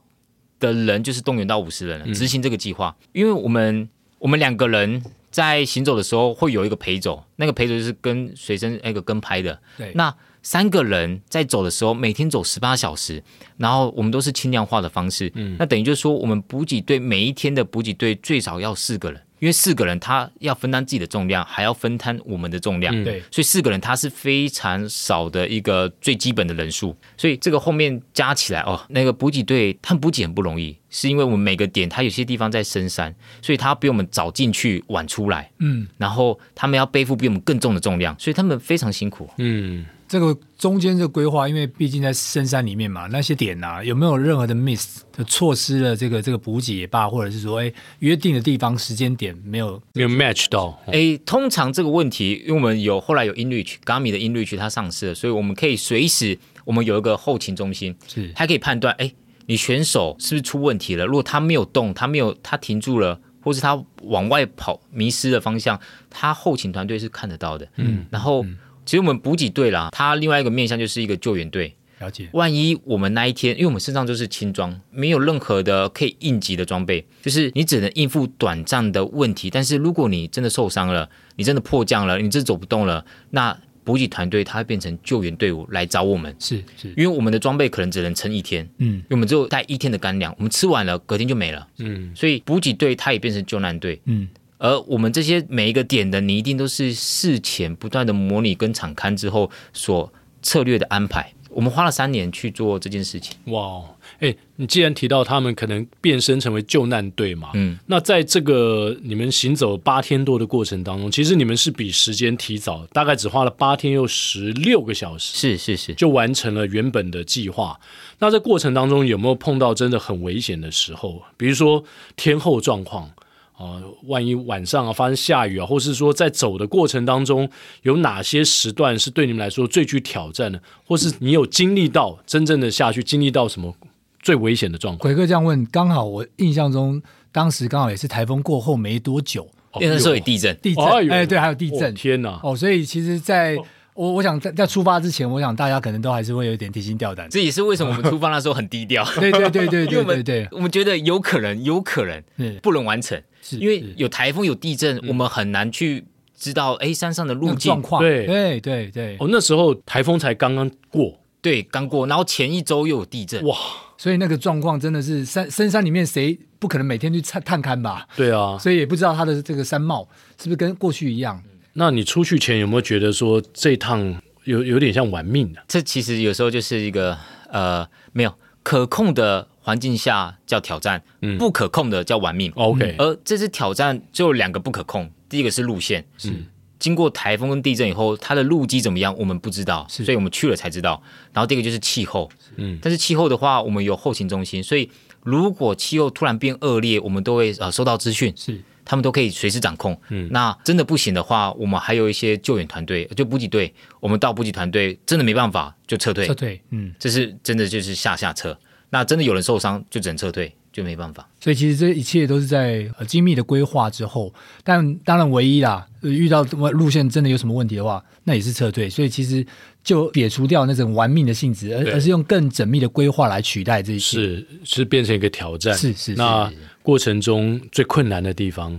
[0.59, 3.89] 的人就是动员到五十人了，执行这个计划，因为我们
[4.19, 10.15] 我们两个人在行走的时候会有一个陪走，那个陪走就是跟随身那个跟拍的，对，那。
[10.43, 13.23] 三个人在走的时候，每天走十八小时，
[13.57, 15.31] 然后我们都是轻量化的方式。
[15.35, 22.93] 嗯，那等于就是说，我们补给队每一天的补给队最少要四个人，因为四个人他要分担自己的重量，还要分摊我们的重量。
[23.05, 26.97] 对、嗯，所以四个人他是非常少的一个最基本的人数。
[27.17, 35.53] 所以这个后面加起来哦，那个补给队他们补给很不容易，是因为我们每个点他有些地方在深山，所以他比我们早进去晚出来。
[35.61, 39.31] 嗯，然后他们要背负比我们更重的重量，所以他们非常辛苦。
[39.39, 39.87] 嗯。
[40.13, 50.79] 这个中间这个规划，因为毕竟在深山里面嘛，那些点啊，有没有任何的 miss 的错失了这个这个补给也罢，或者是说，哎，约定的地方时间点没有没有 match 到？
[50.89, 59.11] 哎，通常这个问题，因为我们有后来有 InReach，Garmin 的 InReach 它上市了，所以我们可以随时，我们有一个后勤中心，是它可以判断，哎，
[59.47, 61.07] 你选手是不是出问题了？
[61.07, 67.67] 如果他没有动，他没有他停住了，或是他往外跑迷失了方向，他后勤团队是看得到的。
[67.77, 68.45] 嗯，然后。
[68.83, 71.75] 嗯其实我们补给队啦，它另外一个面向就是一个救援队。
[72.01, 72.29] 了解。
[72.33, 79.49] 万一我们那一天，因为我们身上就是轻装，没有任何的可以应急的装备，就是你只能应付短暂的问题。
[79.49, 86.35] 但是如果你真的受伤了，你真的迫降了，你真的走不动了，那补给团队它会变成救援队伍来找我们。
[86.41, 94.29] 是是，因为我们的装备可能只能撑一天，嗯，因为我们只有带一天的干粮，我们吃完了，隔天就没了，嗯，所以补给队它也变成救难队，嗯。
[94.63, 101.33] 而我们这些每一个点的，你一定都是事前不断的模拟跟场勘之后所策略的安排。
[101.51, 103.37] 我们花了三年去做这件事情。
[103.53, 103.83] 哇，
[104.21, 117.79] 哎，你既然提到他们可能变身成为救难队嘛，嗯，那在这个你们行走八天多的过程当中，其实你们是比时间提早，大概只花了八天又十六个小时，是是是，就完成了原本的计划。
[118.21, 121.21] 那在过程当中有没有碰到真的很危险的时候？
[121.37, 123.11] 比如说天候状况？
[123.57, 127.49] 啊，万一晚上啊发生下雨啊，或是说在走的过程当中，
[127.83, 130.61] 有哪些时段是对你们来说最具挑战的？
[130.87, 133.75] 或是你有经历到真正的下去，经历到什么
[134.21, 135.03] 最危险的状况？
[135.03, 139.49] 鬼哥这样问，刚好我印象中，当时刚好也是台风过后没多久，
[139.81, 142.41] 那时候有地震，地震，哎，对，还有地震，天哪！
[142.43, 143.57] 哦，所以其实，在
[143.95, 147.29] 我我想在在出发之前，我想大家可能都还是会有一点提心吊胆。
[147.29, 149.05] 这也是为什么我们出发那时候很低调。
[149.21, 152.23] 对对对 对对对对，我们觉得有可能，有可能
[152.63, 156.05] 不能完成，是因为有台风有地震，我们很难去
[156.37, 157.71] 知道哎山上的路径。
[157.71, 158.03] 状况。
[158.03, 158.27] 对。
[158.27, 163.57] 对对对，哦，那时候台风才刚刚过，对，刚过，然后前一周又有地震，哇，
[163.99, 168.07] 所以那个状况真的是山深山里面谁不可能每天去探探勘吧？
[168.17, 170.09] 对啊，所以也不知道它的这个山貌
[170.41, 171.43] 是不是跟过去一样。
[171.75, 175.61] 那你出去前有没有觉得说这一趟有有点像玩命的？
[175.67, 177.17] 这其实有时候就是一个
[177.51, 182.53] 呃，没有可控的环境下叫挑战，嗯，不可控的叫玩命。
[182.57, 186.31] OK，而这次挑战就两个不可控，第一个是路线，是
[186.79, 191.01] 经过台风跟地震以后，它的路基怎么样，我们不知道，所以我们去了才知道。
[191.33, 194.91] 然后第二个就是气候，嗯，但是气候的话，我们有后勤中心，所以
[195.23, 198.61] 如果气候突然变恶劣，我们都会呃收到资讯，是。
[198.85, 199.97] 他们都可以随时掌控。
[200.09, 203.73] 嗯，那真的不行的话，我们还有一些救援团队，就补给队。
[204.01, 206.27] 我们到补给团队真的没办法，就撤退。
[206.27, 208.59] 撤退，嗯，这是真的，就是下下撤。
[208.95, 211.27] 那真的有人受伤，就只能撤退，就没办法。
[211.41, 214.31] 所以其实这一切都是在精密的规划之后。
[214.63, 218.91] 但当然，唯一啦，遇到路线真的有什么问题的话，那也是撤退。
[218.91, 219.47] 所以其实
[219.83, 224.19] 就撇除掉那种玩命的性质，而而是用更缜密的规划来取代这一切。
[224.19, 225.73] 是是变成一个挑战。
[225.73, 226.15] 是是，是。
[226.17, 226.53] 那
[226.83, 228.79] 过程中最困难的地方，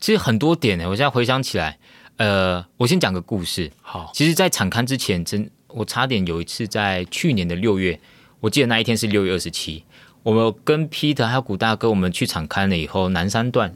[0.00, 0.88] 其实很多点呢。
[0.88, 1.78] 我现在回想起来，
[2.16, 3.70] 呃，我先讲个故事。
[3.80, 7.98] 好，其实，在产刊之前，真我差点有一次在去年的六月，
[8.42, 9.84] 我记得那一天是六月二十七，
[10.24, 13.72] 我们跟 Peter 还有古大哥，我们去场勘了以后，南山段，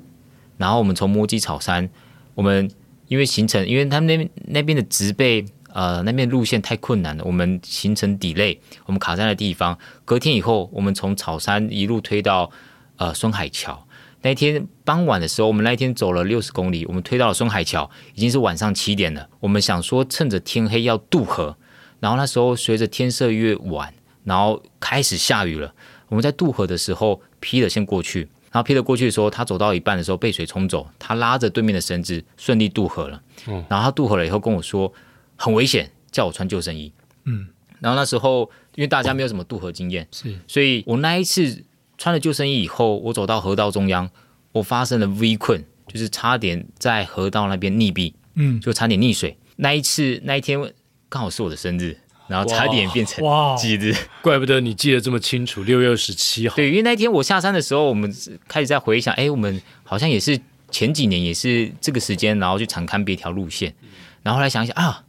[0.59, 1.89] 然后我们从摸鸡草山，
[2.35, 2.69] 我们
[3.07, 12.51] 因为行程，因为他们那边那边的植被，呃，那边路线太困难了，我们行程 delay，我们卡在的地方，隔天以后，我们从草山一路推到。
[12.99, 13.87] 呃，孙海桥
[14.23, 19.29] 那天傍晚的时候，我们那一天走了六十公里，我们推到了孙海桥，已经是晚上七点了。
[19.39, 21.59] 我们想说趁着天黑要渡河，
[22.01, 23.93] 然后那时候随着天色越晚，
[24.27, 25.73] 然后开始下雨了。
[26.09, 33.23] 我们在渡河的时候，Peter 先过去，然后 Peter 过去的时候，他走到一半的时候被水冲走，他拉着对面的绳子顺利渡河了。
[33.47, 34.93] 嗯，然后他渡河了以后跟我说
[35.37, 36.93] 很危险，叫我穿救生衣。
[37.25, 37.49] 嗯，
[37.81, 41.65] 然后那时候因为大家没有什么渡河经验，是，所以我那一次。
[41.99, 44.11] 穿了救生衣以后，我走到河道中央，
[44.53, 49.39] 我发生了 V 困，就是差点在河道那边溺毙，嗯，就差点溺水。
[49.57, 50.61] 那一次那一天
[51.09, 53.25] 刚好是我的生日，然后差点变成
[53.57, 56.57] 忌日，怪不得你记得这么清楚，六月二十七号。
[56.57, 58.13] 对，因为那天我下山的时候，我们
[58.49, 60.39] 开始在回想，哎，我们好像也是
[60.71, 63.75] 前几年也是这个时间，然后去长勘别条路线，
[64.23, 65.03] 然后后来想一想啊。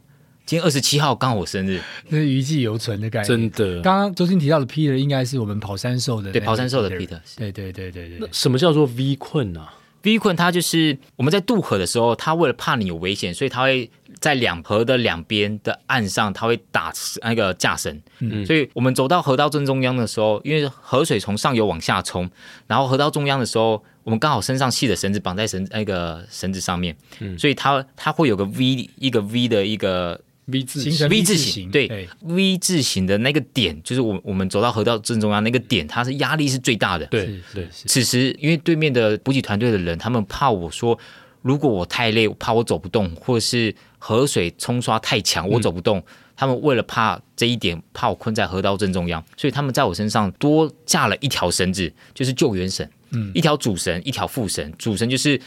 [0.46, 1.78] 今天二十七号刚好我生日，
[2.08, 3.28] 那是余悸犹存的概念。
[3.28, 7.20] 真的，刚刚周星提到的 Peter 应该是我们跑山兽的，对，跑山兽的 Peter。
[7.36, 8.26] 对对对对对。
[8.32, 18.00] 什么叫做 V 困啊？V 困，它就是我们在渡河的时候，他为了怕你有危险，所以他会在两河的两边的岸上，它会打那个架绳。
[18.20, 22.30] 嗯，所以我们走到河道正中央的时候，因为河水从上游往下冲，
[22.66, 30.20] 然后河道中央的时候，我们刚好身上系的绳子绑在绳那个绳子上面，嗯，所以它它会有个 V 一个 V 的一个。
[30.50, 37.04] V 字形，V 字形，对，对，V 字形的那个点，就是我我们走到河道正中央那个点，它是压力是最大的。
[37.08, 37.68] 对对。
[37.70, 40.98] 此时，因为对面的补给团队的人，他们怕我说，
[41.42, 46.04] 如果我太累，我怕我走不动，或者是河水冲刷太强，我走不动，嗯、
[46.36, 55.40] 他们为了怕这一点，怕我困在河道正中央，所以他们在我身上多架了一条绳子，就是救援绳，嗯，一条主绳，一条副绳，主绳就是。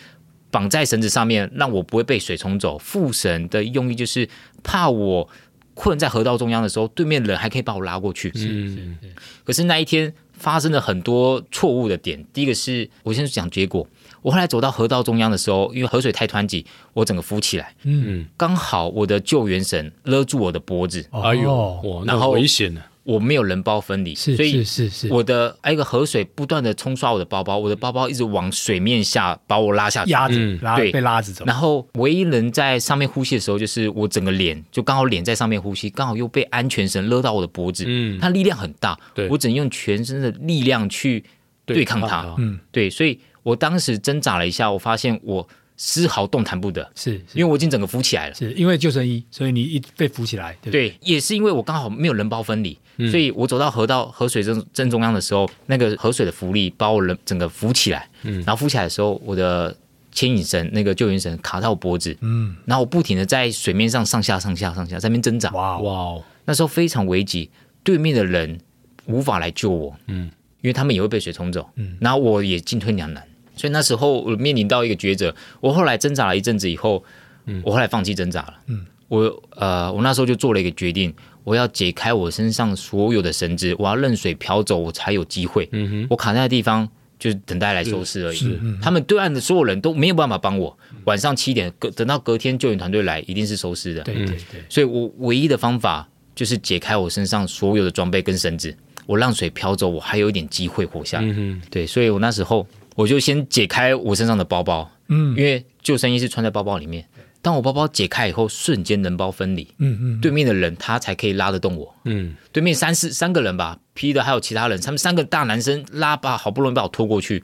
[0.54, 2.78] 绑在绳子上面，让我不会被水冲走。
[2.78, 4.28] 副绳的用意就是
[4.62, 5.30] 怕我
[5.74, 8.30] 困在河道中央的时候，对面人还可以把我拉过去。
[8.34, 8.98] 是是是。
[9.46, 12.22] 可是那一天发生了很多错误的点。
[12.34, 13.88] 第一个是我先讲结果，
[14.22, 17.74] 我后来走到河道中央的时候，因为河水太湍急，我整个浮起来。
[17.84, 21.06] 嗯，刚好我的救援绳勒住我的脖子。
[21.12, 22.82] 哎呦，哇，那好危险呢。
[23.04, 31.44] 我没有人包分离，是是是是，我的一个河水不断的冲刷我的包包，我的包包一直往水面下把我拉下去，压着，嗯、拉对，被拉着走。
[31.46, 41.24] 然后唯一能在上面呼吸的时候，就是我整个脸就刚好脸在上面呼吸，刚好又被安全绳勒到我的脖子，嗯，它力量很大，对，我只能用全身的力量去
[41.66, 45.48] 对抗它，嗯，对，所以我当时挣扎了一下，我发现我。
[45.84, 47.40] 丝毫动弹不得，是，是。
[47.40, 59.76] 因为我已经整个浮起来了，是因为救生衣，所以你一被浮起来，对，对，对，也是因为我刚好没有人包分离，嗯、所以我走到河道河水正正中央的时候，那个河水的浮力把我人整个浮起来，嗯，然后浮起来的时候，我的
[60.12, 67.50] 牵引绳那个救援绳卡到我脖子，嗯，然后我不停的在水面上上下上下上下在那边挣扎，哇哇，那时候非常危急，
[67.84, 68.60] 对面的人
[69.08, 70.30] 无法来救我，嗯，
[70.62, 73.28] 因为他们也会被水冲走，嗯，然后我也进退两难。
[73.62, 77.04] 所以那时候我面临到一个抉择，我后来挣扎了一阵子以后，
[77.46, 85.70] 嗯，我后来放弃挣扎了，嗯，我呃，我那时候就做了一个决定，我要解开我身上所有的绳子，我要任水漂走，我才有机会。
[85.74, 88.36] 嗯哼，我卡在那个地方，就是等待来收尸而已。
[88.36, 90.76] 是，他们对岸的所有人都没有办法帮我。
[91.06, 94.02] 晚上七点，隔等到隔天救援团队来，一定是收尸的。
[94.02, 101.28] 对对对，所以我唯一的方法就是解开我身上所有的装备跟绳子，我让水漂走，我还有一点机会活下来。
[101.28, 102.66] 嗯哼，对，所以我那时候
[103.02, 107.04] 我就先解开我身上的包包，嗯，因为救生衣是穿在包包里面。
[107.42, 109.68] 当我包包解开以后，瞬间人包分离。
[109.80, 111.92] 嗯嗯，对面的人他才可以拉得动我。
[112.06, 117.44] 嗯，对面三四三个人吧，P 的还有其他人，他们三个大男生拉把，好不容易把我拖过去。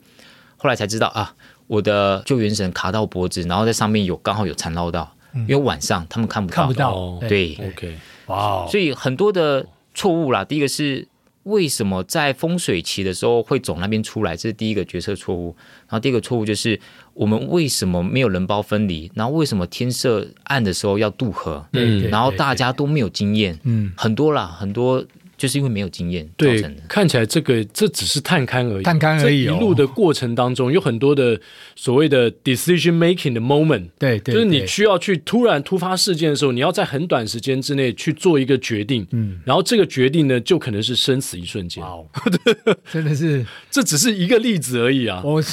[0.58, 1.34] 后来才知道啊，
[1.66, 6.56] 我的救援绳卡到脖子，然后在上面有刚好有缠绕到，嗯、因为晚上他们看不到。
[6.56, 7.18] 看不到。
[7.28, 7.56] 对。
[7.56, 7.98] 对 OK。
[8.28, 8.70] 哇 Wow。
[8.70, 11.08] 所以很多的错误啦，第一个是。
[11.48, 14.36] 为什么在风水期的时候会走那边出来？
[14.36, 15.56] 这是第一个决策错误。
[15.88, 16.80] 然后第二个错误就是
[17.14, 19.12] 我们为什么没有人包分离？
[19.16, 21.66] 然后为什么天色暗的时候要渡河？
[21.74, 23.60] 嗯，然后大家都没有经验。
[23.64, 25.06] 嗯，很多啦，很多。
[25.38, 26.70] 就是因为没有经验造成的。
[26.70, 29.44] 对，看起来这个这只是探勘而已，探勘而已。
[29.44, 31.40] 一路的过程当中，有很多的
[31.76, 33.90] 所谓的 decision making 的 moment。
[34.00, 39.06] 对对，就是你需要去突然突发事件的时候，你要在很短时间之内去做一个决定。
[39.12, 41.84] 嗯，然后这个决定呢，就可能是生死一瞬间。
[41.84, 42.00] 哇，
[42.92, 45.22] 真的是，这只是一个例子而已啊。
[45.24, 45.44] 我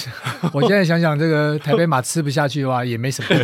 [0.53, 3.28] 我现在想想，这个 台北马吃不下去的话，也没什么。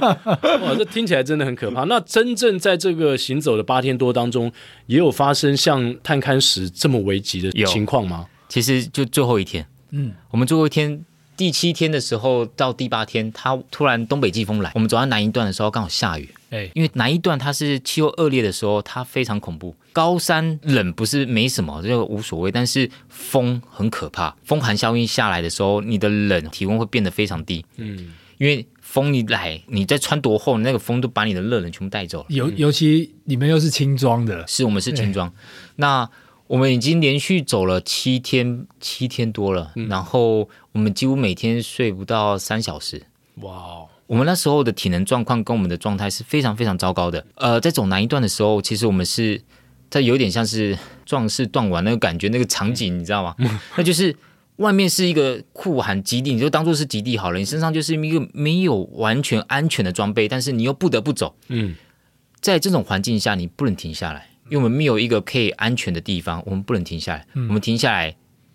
[0.00, 1.82] 哇，这听起来真的很可怕。
[1.84, 4.43] 那真正在这个行走的八天多当中。
[4.86, 8.26] 也有发生像探勘时这么危急的情况吗？
[8.48, 11.04] 其实就最后一天，嗯，我们最后一天
[11.36, 19.74] 第七天的时候到第八天，它突然东北季风来，我们走到南一段的时候刚好下雨，哎，因为南一段它是气候恶劣的时候，它非常恐怖。
[19.92, 28.66] 高山冷不是没什么，这个无所谓，但是风很可怕，风寒效应下来的时候，你的冷体温会变得非常低，嗯，因为。
[28.94, 32.26] 风一来，你再穿多厚，那个风都把你的热能全部带走了。
[32.28, 35.32] 尤尤其你们又是轻装的，是我们是轻装。
[35.74, 36.08] 那
[36.46, 43.02] 我们已经连续走了七天，七天多了，嗯、然后我们几乎每天睡不到三小时。
[43.40, 43.84] 哇！
[44.06, 47.26] 我们那时候的体能状况跟我们的状态是非常非常糟糕的。
[47.34, 49.42] 呃，在走南一段的时候，其实我们是，
[49.90, 53.34] 它有点像是壮士断腕那个感觉，那个场景你知道吗？
[53.38, 54.14] 嗯、那就是。
[54.56, 57.38] 外面是一个酷寒极地，你就当做是极地好了。
[57.38, 61.34] 你身上就是一个没有完全安全的装备，但是你又不得不走。
[61.48, 61.74] 嗯，
[62.40, 67.26] 在这种环境下，你不能停下来，因为我们没有一个可以安全的地方，我们不能停下来。
[67.34, 68.14] 嗯，我们停下来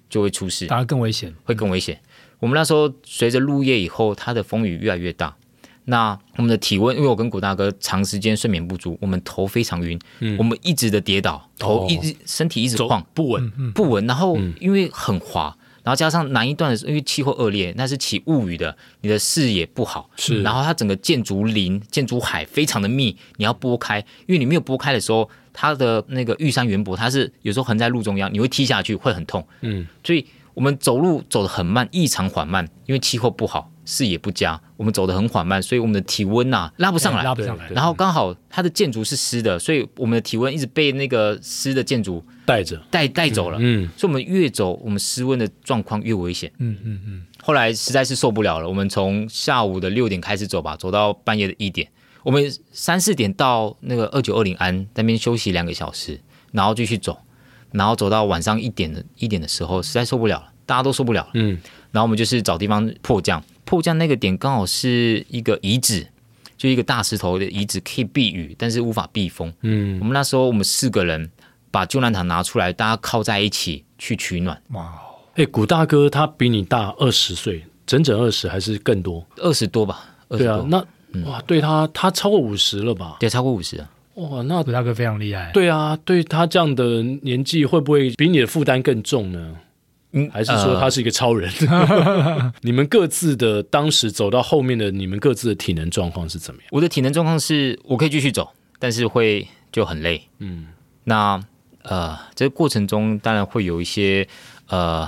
[0.10, 2.00] 就会出事，当然更危险，会更危险。
[2.40, 5.36] 我们那时候随着入夜以后，它的风雨越来越大。
[5.84, 14.08] 那我们的体温，因为我跟古大哥长时间睡眠不足，我们头非常晕，嗯，我们一直的跌倒，头一直、哦、身体一直晃，不稳，不稳。
[14.08, 15.54] 然后因为很滑。
[15.90, 20.08] 然后加上南一段的时候，因为气候恶劣，那是起雾雨的，你的视野不好。
[20.18, 29.44] 是，然后它整个建筑林、建筑海非常的密，你要拨开，因为你没有拨开的时候，它的那个玉山圆柏，它是有时候横在路中央，你会踢下去会很痛。
[29.62, 30.24] 嗯，所以
[30.54, 33.72] 我们走路走得很慢，异常缓慢，因为气候不好。
[33.86, 37.68] 视野不佳，我们走得很缓慢，所以我们的体温呐、啊、拉不上来，拉不上来。
[37.72, 43.58] 然后刚好它的建筑是湿的，所以我们的体温一直被那个湿的箭竹带着带带走了。
[43.60, 46.52] 嗯，嗯，所以我们越走，我们失温的状况越危险。
[46.58, 47.26] 嗯嗯嗯。
[47.44, 51.88] 后来实在是受不了了，我们从下午的六点开始走吧，走到半夜的一点。
[52.24, 56.20] 我们三四点到那个二九二零安那边休息两个小时，
[56.52, 57.18] 然后继续走，
[57.72, 61.30] 然后走到晚上一点的一点的时候，实在受不了了，大家都受不了了。
[61.36, 61.58] 嗯，
[61.92, 63.42] 然后我们就是找地方迫降。
[63.64, 66.08] 迫降那个点刚好是一个遗址，
[66.58, 69.54] 就一个大石头的遗址，可以避雨，但是无法避风。
[69.62, 71.32] 嗯，我们那时候我们四个人
[71.72, 74.62] 把救难毯拿出来，大家靠在一起去取暖。
[74.72, 74.94] 哇，
[75.36, 79.26] 哎，古大哥他比你大二十岁，整整二十还是更多？
[79.38, 80.06] 二十多吧。
[80.30, 80.78] 对啊，那
[81.26, 83.18] 哇，对他他超过五十了吧？
[83.20, 83.90] 对，超过五十啊。
[84.16, 85.50] 哇，那古大哥非常厉害。
[85.54, 89.56] 对啊，对他这样的年纪，会不会比你的负担更重呢？
[90.12, 91.52] 嗯，还是说他是一个超人？
[91.70, 96.70] 呃、 你们各自的当时走到后面的，你们各自的体能状况是怎么样？
[96.72, 98.50] 我的体能状况是我可以继续走，
[98.80, 100.22] 但是会就很累。
[100.40, 100.66] 嗯，
[101.04, 101.40] 那
[101.84, 104.28] 呃，这个过程中当然会有一些
[104.68, 105.08] 呃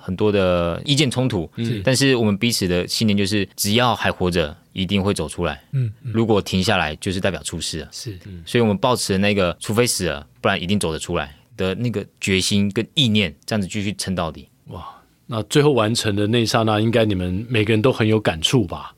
[0.00, 1.50] 很多的意见冲突。
[1.56, 5.62] 嗯，但是我们彼此的信念就是，只要还活着，一定会走出来。
[5.72, 7.88] 嗯，嗯，如果停下来，就是代表出事了。
[7.90, 11.34] 是，嗯，所以我们抱持的那个，除非死了，不然一定走得出来。
[11.54, 14.48] 的那个决心跟意念，这样子继续撑到底。
[14.68, 14.88] 哇，
[15.26, 18.94] 那最后完成的那一刹那，应该你们每个人都很有感触吧？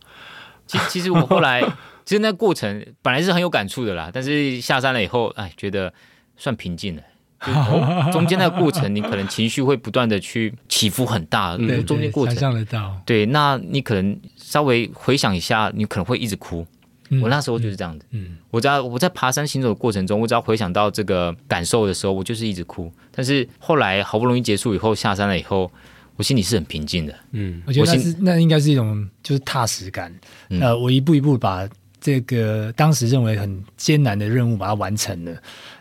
[0.65, 1.61] 其其实我后来，
[2.05, 5.93] 其实那过程本来是很有感触的啦，但是下山了以后，哎，觉得
[6.37, 7.03] 算平静了。
[7.47, 11.57] 就中间那个过程，你可能情绪会不断的去起伏很大。
[11.57, 13.01] 对，中间过程，想象得到。
[13.05, 16.67] 对，那你可能稍微回想一下，你可能会一直哭。
[17.11, 18.07] 嗯、我那时候就是这样子。
[18.13, 22.91] 嗯，我在我在爬山行走的过程中，我只要回想到这个感受的时候，我就是一直哭。
[23.11, 25.71] 但是后来好不容易结束以后，下山了以后，
[26.17, 27.15] 我心里是很平静的。
[27.33, 30.13] 嗯，我觉得那是那应该是一种就是踏实感。
[30.49, 31.69] 嗯、呃，我一步一步把
[32.05, 35.33] 这个当时认为很艰难的任务把它完成了，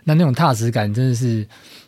[0.06, 1.46] 那那种踏实感真的是。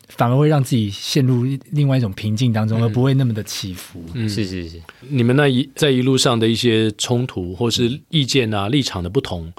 [0.08, 4.00] 反而会让自己陷入另外一种平静当中，而不会那么的起伏。
[4.14, 4.80] 嗯，是是是。
[5.00, 9.52] 你们那一在一路上的一些冲突，或是意见啊、立场的不同。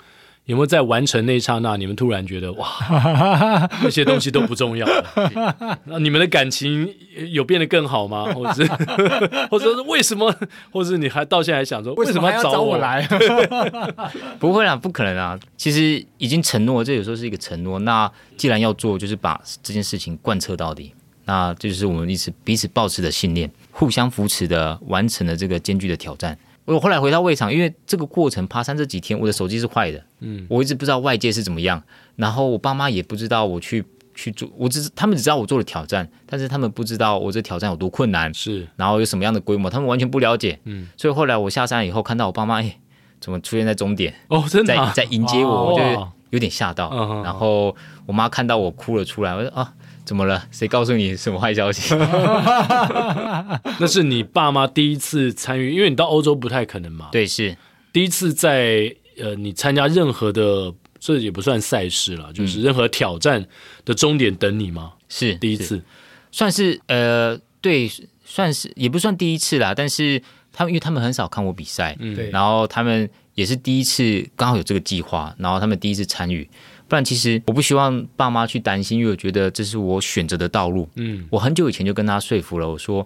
[0.47, 2.67] 有没有在完成那一刹那，你们突然觉得哇，
[3.83, 5.77] 那些东西都不重要了？
[5.85, 6.89] 那你们的感情
[7.31, 8.23] 有变得更好吗？
[8.33, 8.71] 或者是，
[9.51, 10.33] 或者是为什么？
[10.71, 13.05] 或者是你还到现在还想说，为什么要找我来？
[14.39, 15.37] 不会啦，不可能啊！
[15.57, 17.77] 其实已经承诺，这有时候是一个承诺。
[17.79, 20.93] 那既然要做，就是把这件事情贯彻到底。
[21.25, 26.37] 那这就是我们一直彼此抱持的信念，互相扶持的完成了这个艰巨的挑战。
[26.73, 31.81] 我后来回到卫场，因为这个过程爬山这几天，我的手机是坏的，嗯，我一直不知道外界是怎么样，
[32.17, 42.77] 然后我爸妈也不知道我去去做，我只是他们只知道我做了挑战，但是他们不知道我这挑战有多困难，是，然后有什么样的规模，他们完全不了解，嗯，所以后来我下山以后看到我爸妈，哎，
[43.21, 44.13] 怎么出现在终点？
[44.27, 46.89] 哦，真的、啊，在在迎接我，我就有点吓到，
[47.23, 47.73] 然后
[48.05, 49.73] 我妈看到我哭了出来，我说啊。
[50.07, 50.47] 怎么了？
[50.51, 51.93] 谁告诉你什么坏消息？
[53.77, 57.09] 那是你爸妈第一次参与，因为你到欧洲不太可能嘛。
[57.11, 57.57] 对，是
[57.91, 63.45] 第一次在呃，你参加任何的，这也不算赛事了，就是任何挑战
[63.83, 64.93] 的终点等你吗？
[65.09, 65.83] 是第一次，是
[66.31, 67.91] 算是呃，对，
[68.23, 69.73] 算是也不算第一次啦。
[69.75, 76.49] 但是他们因为他们很少看我比赛，嗯，对，然后他们也是第一次，刚好有这个计划，然后他们第一次参与。
[76.87, 80.87] 不然，其实我不希望爸妈去担心，因为我觉得这是我选择的道路。
[80.95, 83.05] 嗯，我很久以前就跟他说服了，我说，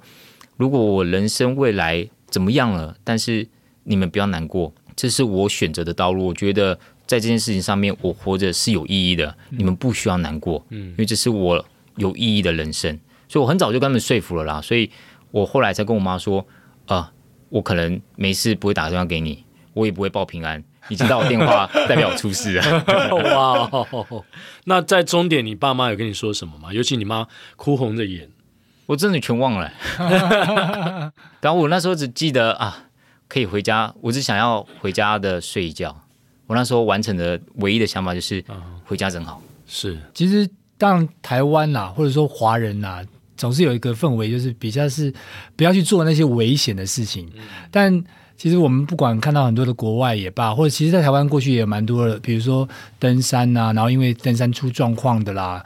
[0.57, 3.47] 如果我人生未来怎么样了，但是
[3.83, 6.27] 你们不要难过，这是我选择的道路。
[6.27, 6.75] 我觉得
[7.07, 10.63] 在这件事情上面，我活着是有意义的，你们不需要难过。
[10.69, 11.65] 嗯，因为这是我
[11.95, 14.61] 有意义的人生，所以我很早就跟他们说服了啦。
[14.61, 14.89] 所以
[15.31, 16.39] 我后来才跟我妈说，
[16.85, 17.11] 啊、呃，
[17.49, 20.63] 我可能没事不会打电话给你，我也不会报平安。
[20.91, 22.83] 你接到我电话， 代表我出事了。
[23.33, 23.85] 哇！
[24.65, 26.73] 那在终点，你爸妈有跟你说什么吗？
[26.73, 27.25] 尤其你妈
[27.55, 28.29] 哭红着眼，
[28.87, 29.71] 我真的全忘了。
[31.39, 32.87] 然后我那时候只记得啊，
[33.29, 35.97] 可以回家，我只想要回家的睡一觉。
[36.47, 38.43] 我那时候完成的唯一的想法就是
[38.83, 39.41] 回家真好。
[39.65, 40.45] 是，其实
[40.77, 43.05] 当台湾呐、啊，或者说华人呐、啊，
[43.37, 45.13] 总是有一个氛围，就是比较是
[45.55, 48.03] 不要去做那些危险的事情，嗯、但。
[48.41, 52.67] 其实我们不管看到很多的国外也罢，或者其实，在台湾过去也蛮多的，比如说
[52.97, 55.63] 登山呐、啊，然后因为登山出状况的啦，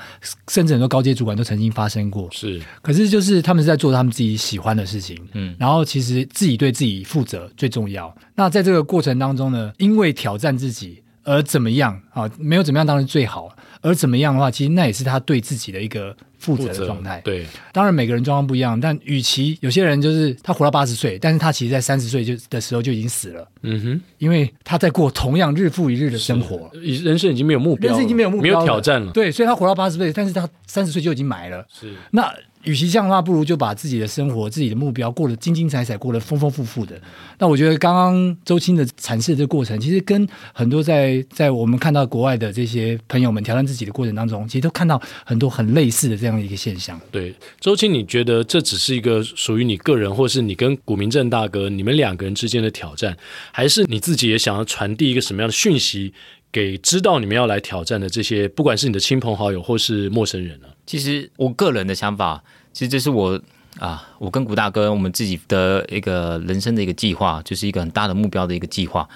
[0.49, 2.27] 甚至很多高阶主管都曾经发生过。
[2.33, 8.13] 是，可是就是他们是在做他们自己喜欢的事情，嗯，然后其实自己对自己负责最重要。
[8.35, 12.29] 那在这个过程当中呢，因为挑战自己而怎么样啊？
[12.37, 13.55] 没有怎么样当然最好，
[13.85, 16.15] 而怎么样的话，其实那也是他对自己的一个。
[16.37, 31.95] 负责的状态，对，当然每个人状况不一样，但与其有些人就是他活到八十岁，但是他其实在三十岁就的时候就已经死了，嗯哼，因为他在过同样日复一日的生活，人生已经没有目标，人生已经没有目标，没有挑战了，对，所以他活到八十岁，但是他三十岁就已经埋了，是。
[32.11, 32.31] 那。
[32.65, 36.99] 与其这样的话，不如就把自己的生活、自己的目标过得精精彩彩，过得丰丰富富的。
[37.37, 46.99] 那我觉得刚刚周青的阐释这个过程，其实跟很多在在我们看到国外的这些朋友们挑战自己的过程当中，其实都看到很多很类似的这样一个现象。
[47.11, 53.15] 对，周青，你觉得这只是一个属于你个人，或是你跟古明正大哥你们两个人之间的挑战，
[53.51, 56.13] 还是你自己也想要传递一个什么样的讯息
[56.51, 60.67] 给知道你们要来挑战的这些，不管是你的亲朋好友或是陌生人呢？
[60.85, 62.43] 其实我个人的想法。
[62.73, 63.41] 其实这是我
[63.79, 69.07] 啊，我跟古大哥我们自己的一个人生的一个计划，就是一个很大的目标的一个计划。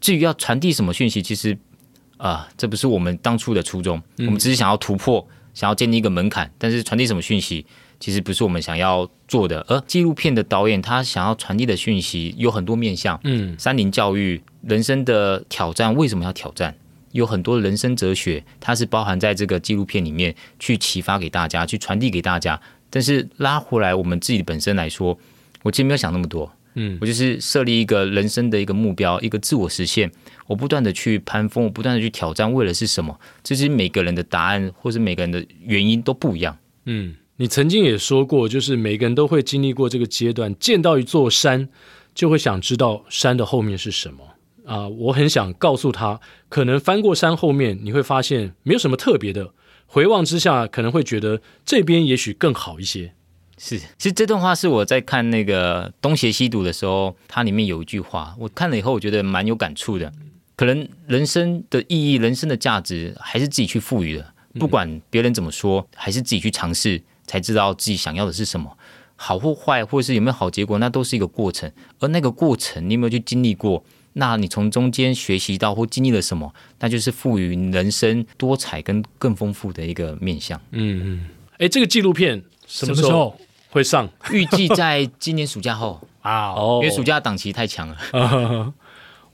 [0.00, 1.58] 至于要传递什么讯息，其实
[2.18, 4.00] 啊，这不是我们当初的初衷。
[4.18, 6.48] 我们只是想要突破，想要建立一个门槛。
[6.56, 7.66] 但是传递什么讯息，
[7.98, 9.60] 其实不是我们想要做的。
[9.68, 16.76] 而纪录片的导演他想要传递的讯息有很多面向，嗯，山林教育、人生的挑战，为什么要挑战？
[17.12, 22.60] 有很多人生哲学，它是包含在这个纪录片里面去启发给大家，去传递给大家。
[22.88, 25.18] 但是拉回来，我们自己本身来说，
[25.62, 26.52] 我其实没有想那么多。
[26.74, 30.10] 嗯，我就是设立一个人生的一个目标，一个自我实现。
[30.46, 33.18] 我不断的去攀峰，我不断的去挑战，为了是什么？
[33.42, 36.56] 这是每个人的答案，或是每个人的原因都不一样。
[36.84, 41.68] 嗯，你曾经也说过，就是每个人都会经历过这个阶段，见到一座山，
[42.14, 44.18] 就会想知道山的后面是什么
[44.64, 44.88] 啊、呃。
[44.88, 49.52] 我很想告诉他，可能翻过山后面，你会发现没有什么特别的。
[49.86, 53.12] 回望之下，可能会觉得这边也许更好一些。
[53.58, 60.12] 是，其实这段话是我在看那个《东邪西毒》的时候，它里面有一句话，我看了以后，我觉得蛮有感触的。
[60.56, 64.32] 可能人生的意义、人生的价值还是自己去赋予的。
[64.58, 68.76] 不管别人怎么说，还是自己去尝试，才知道自己想要的是什么。
[69.16, 71.70] 好或坏，或者是有没有好结果，那都是一个过程。
[71.98, 73.84] 而那个过程，你有没有去经历过？
[74.20, 76.52] 那你从中间学习到或经历了什么？
[76.78, 80.60] 那就是赋予人生多彩跟更丰富的一个面向。
[80.72, 81.26] 嗯嗯。
[81.58, 83.34] 哎，这个纪录片什么时候
[83.70, 84.06] 会上？
[84.30, 87.96] 预计在今年暑假后 啊，因为暑假档期太强了。
[88.12, 88.72] 哦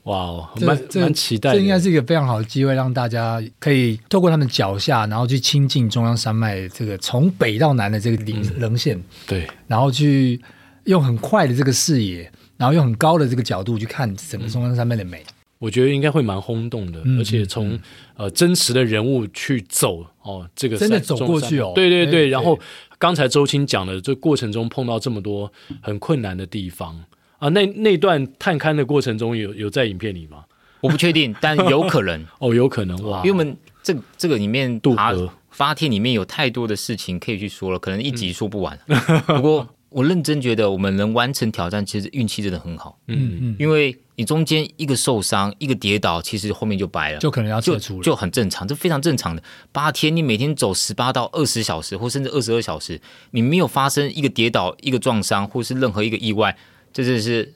[0.07, 10.39] 哇哦，蛮蛮期待，这应该是一个非常好的机会，让大家可以透过他们脚下，然后去亲近中央山脉这个从北到南的这个棱棱线，嗯，对，然后去
[10.85, 15.19] 用很快的这个视野，然后用很高的这个角度去看整个中央山脉的美。
[15.27, 17.79] 嗯，我觉得应该会蛮轰动的，嗯，而且从，嗯，
[18.15, 22.59] 呃真实的人物去走哦，这个真的走过去哦，对对对，对，然后
[22.99, 25.51] 刚才周青讲的这过程中碰到这么多
[25.81, 27.03] 很困难的地方。
[27.39, 30.43] 啊，那那段探勘的过程中有有在影片里吗？
[30.81, 35.13] 我不确定，但有可能 哦，有可能哇，因为我们这这个里面发
[35.49, 38.79] 发帖里面有太多的事情可以去说了，可能一集说不完。
[38.87, 42.99] 嗯、 不过我认真觉得，我们能完成挑战，其实运气真的很好。
[43.07, 49.41] 嗯嗯，因为你中间一个受伤，一个跌倒，其实后面就白了，就可能要撤出了，就很正常，这非常正常的。
[49.71, 56.55] 八天你每天走十八到二十小时，或甚至二十二小时，你没有发生一个跌倒、一个撞伤，或是任何一个意外。
[56.93, 57.51] 这就是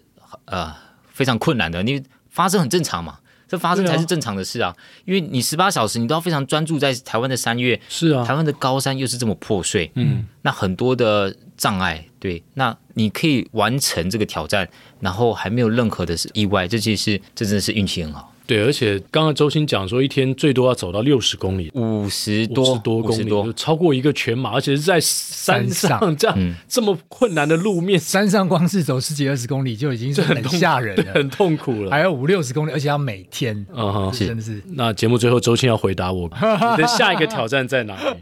[0.45, 0.73] 呃
[1.11, 4.69] 非常困难的，你发生很正常嘛，这发生才是正常的事啊。
[4.69, 14.69] 啊因为你十八小时你都要非常专注在台湾的三月，是啊，台湾的高山又是这么破碎，嗯，那很多的障碍，对，那你可以完成这个挑战，
[14.99, 18.31] 然后还没有任何的意外，这其实这真的是运气很好。
[18.45, 34.61] 对，而且刚刚周青讲说，一天最多要走到六十公里，五十多多公里，就超过一个全马，而且是在山上这样、嗯、这么困难的路面，山上光是走十几二十公里就已经是很吓人了， 很痛苦了，还有五六十公里，而且要每天，嗯，是真的是。
[34.73, 36.29] 那节目最后，周青要回答我，
[36.75, 38.17] 你的下一个挑战在哪里？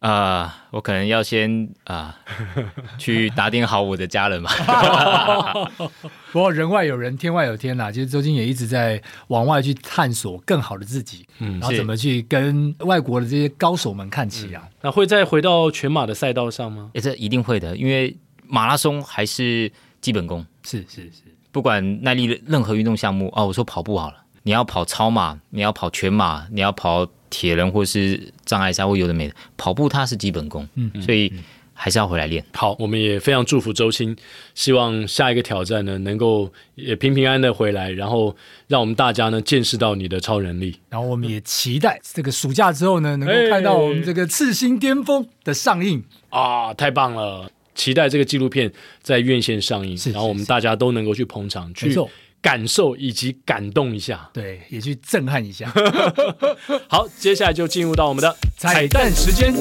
[0.00, 0.10] 啊、
[0.42, 2.16] 呃，我可能要先啊、
[2.54, 2.64] 呃，
[2.98, 4.48] 去打点好我的家人嘛。
[6.30, 7.90] 不过人外有人，天外有天呐。
[7.90, 14.72] 其实周金也一直在往外去探索更好的自己，嗯，然后怎么去跟外国的这些高手们看齐啊、嗯？
[14.82, 16.90] 那会再回到全马的赛道上吗？
[16.94, 20.46] 也这一定会的，因为马拉松还是基本功。
[20.62, 27.08] 是是是，不管耐力任何运动项目啊，我说跑步好了，你要跑超马，你要跑全马，你要跑。
[27.30, 31.30] 铁人或是障碍赛或有的没的，跑步它是基本功，嗯，所以
[31.74, 32.42] 还是要回来练。
[32.54, 34.16] 好，我们也非常祝福周青，
[34.54, 38.34] 希望下一个挑战呢能够也平平安安的回来，然后
[38.66, 40.80] 让我们大家呢见识到你的超能力。
[40.88, 47.50] 然后我们也期待这个暑假之后呢，能够看到我们这个次新巅峰的上映啊，太棒了！
[47.74, 48.72] 期待这个纪录片
[49.02, 51.94] 在院线上映，然后我们大家都能够去捧场，去。
[52.40, 55.72] 感受以及感动一下，对，也去震撼一下。
[56.88, 59.52] 好，接下来就进入到我们的彩蛋时间。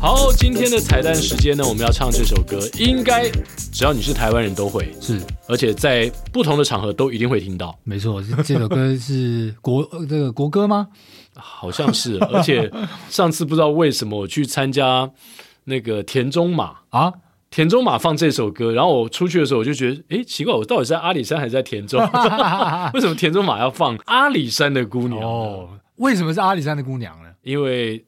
[0.00, 3.28] 好，今天的彩蛋时间呢，我们要唱这首歌，应该
[3.72, 7.76] 只要你是台湾人都会是，而且在不同的场合都一定会听到。
[7.84, 10.88] 没错，这首歌是国这个国歌吗？
[11.38, 12.70] 好像是，而且
[13.08, 15.10] 上次不知道为什么我去参加
[15.64, 17.12] 那个田中马啊，
[17.50, 22.00] 田中马放这首歌，然后我出去的时候我就觉得，哎，奇怪，我到底是在阿里山还是在田中？
[22.92, 25.22] 为什么田中马要放阿里山的姑娘？
[25.22, 27.28] 哦，为什么是阿里山的姑娘呢？
[27.42, 28.04] 因为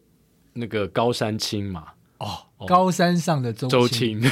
[0.53, 1.85] 那个高山青嘛。
[2.19, 4.31] 哦，高山上的周周青， 对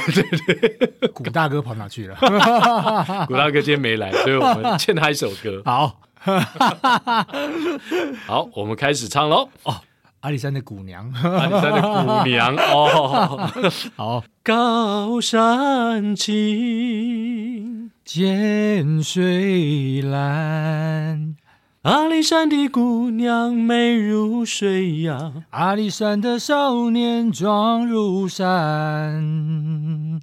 [0.54, 2.14] 对，古大哥跑哪去了？
[3.26, 5.62] 古大哥今天没来，所以我们欠他一首歌。
[5.64, 6.00] 好。
[8.26, 9.48] 好，我们开始唱喽。
[9.62, 9.76] 哦，
[10.20, 13.48] 阿里山的姑娘，阿里山的姑娘 哦。
[13.96, 21.36] 好，高山青，涧水蓝。
[21.82, 30.20] 阿里山的姑娘美如水呀，阿里山的少年壮如山。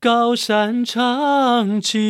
[0.00, 2.00] 高山长青，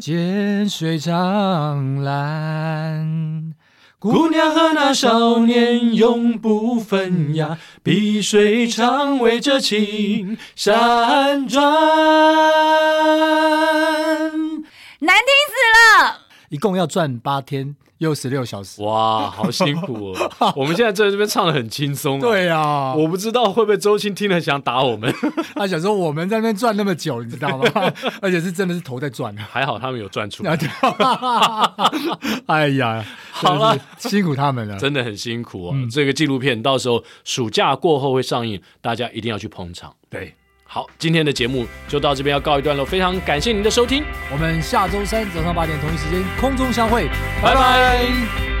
[0.00, 3.52] 涧水长蓝，
[3.98, 11.62] 姑娘和那少年永不分呀，碧水长围着青山转。
[15.00, 16.22] 难听死了！
[16.48, 18.82] 一共要转八天又十六小时。
[18.82, 20.52] 哇，好辛苦哦！
[20.56, 22.20] 我们现在在这边唱的很轻松、啊。
[22.20, 25.12] 对啊，我不知道会不会周青听了想打我们。
[25.54, 27.70] 他想说我们在那边转那么久，你知道吗？
[28.22, 29.36] 而且是真的是头在转。
[29.36, 30.58] 还好他们有转出来。
[32.46, 35.72] 哎呀，好了，辛苦他们了，真的很辛苦哦。
[35.74, 39.94] 嗯、这个纪录片到时候暑假过后会上映，大家一定要去捧场。
[40.08, 40.34] 对。
[40.72, 47.08] 好，今天的节目就到这边要告一段落，非常感谢您的收听，我们下周三早上八点同一时间空中相会，
[47.42, 47.54] 拜拜。
[47.54, 48.59] 拜拜。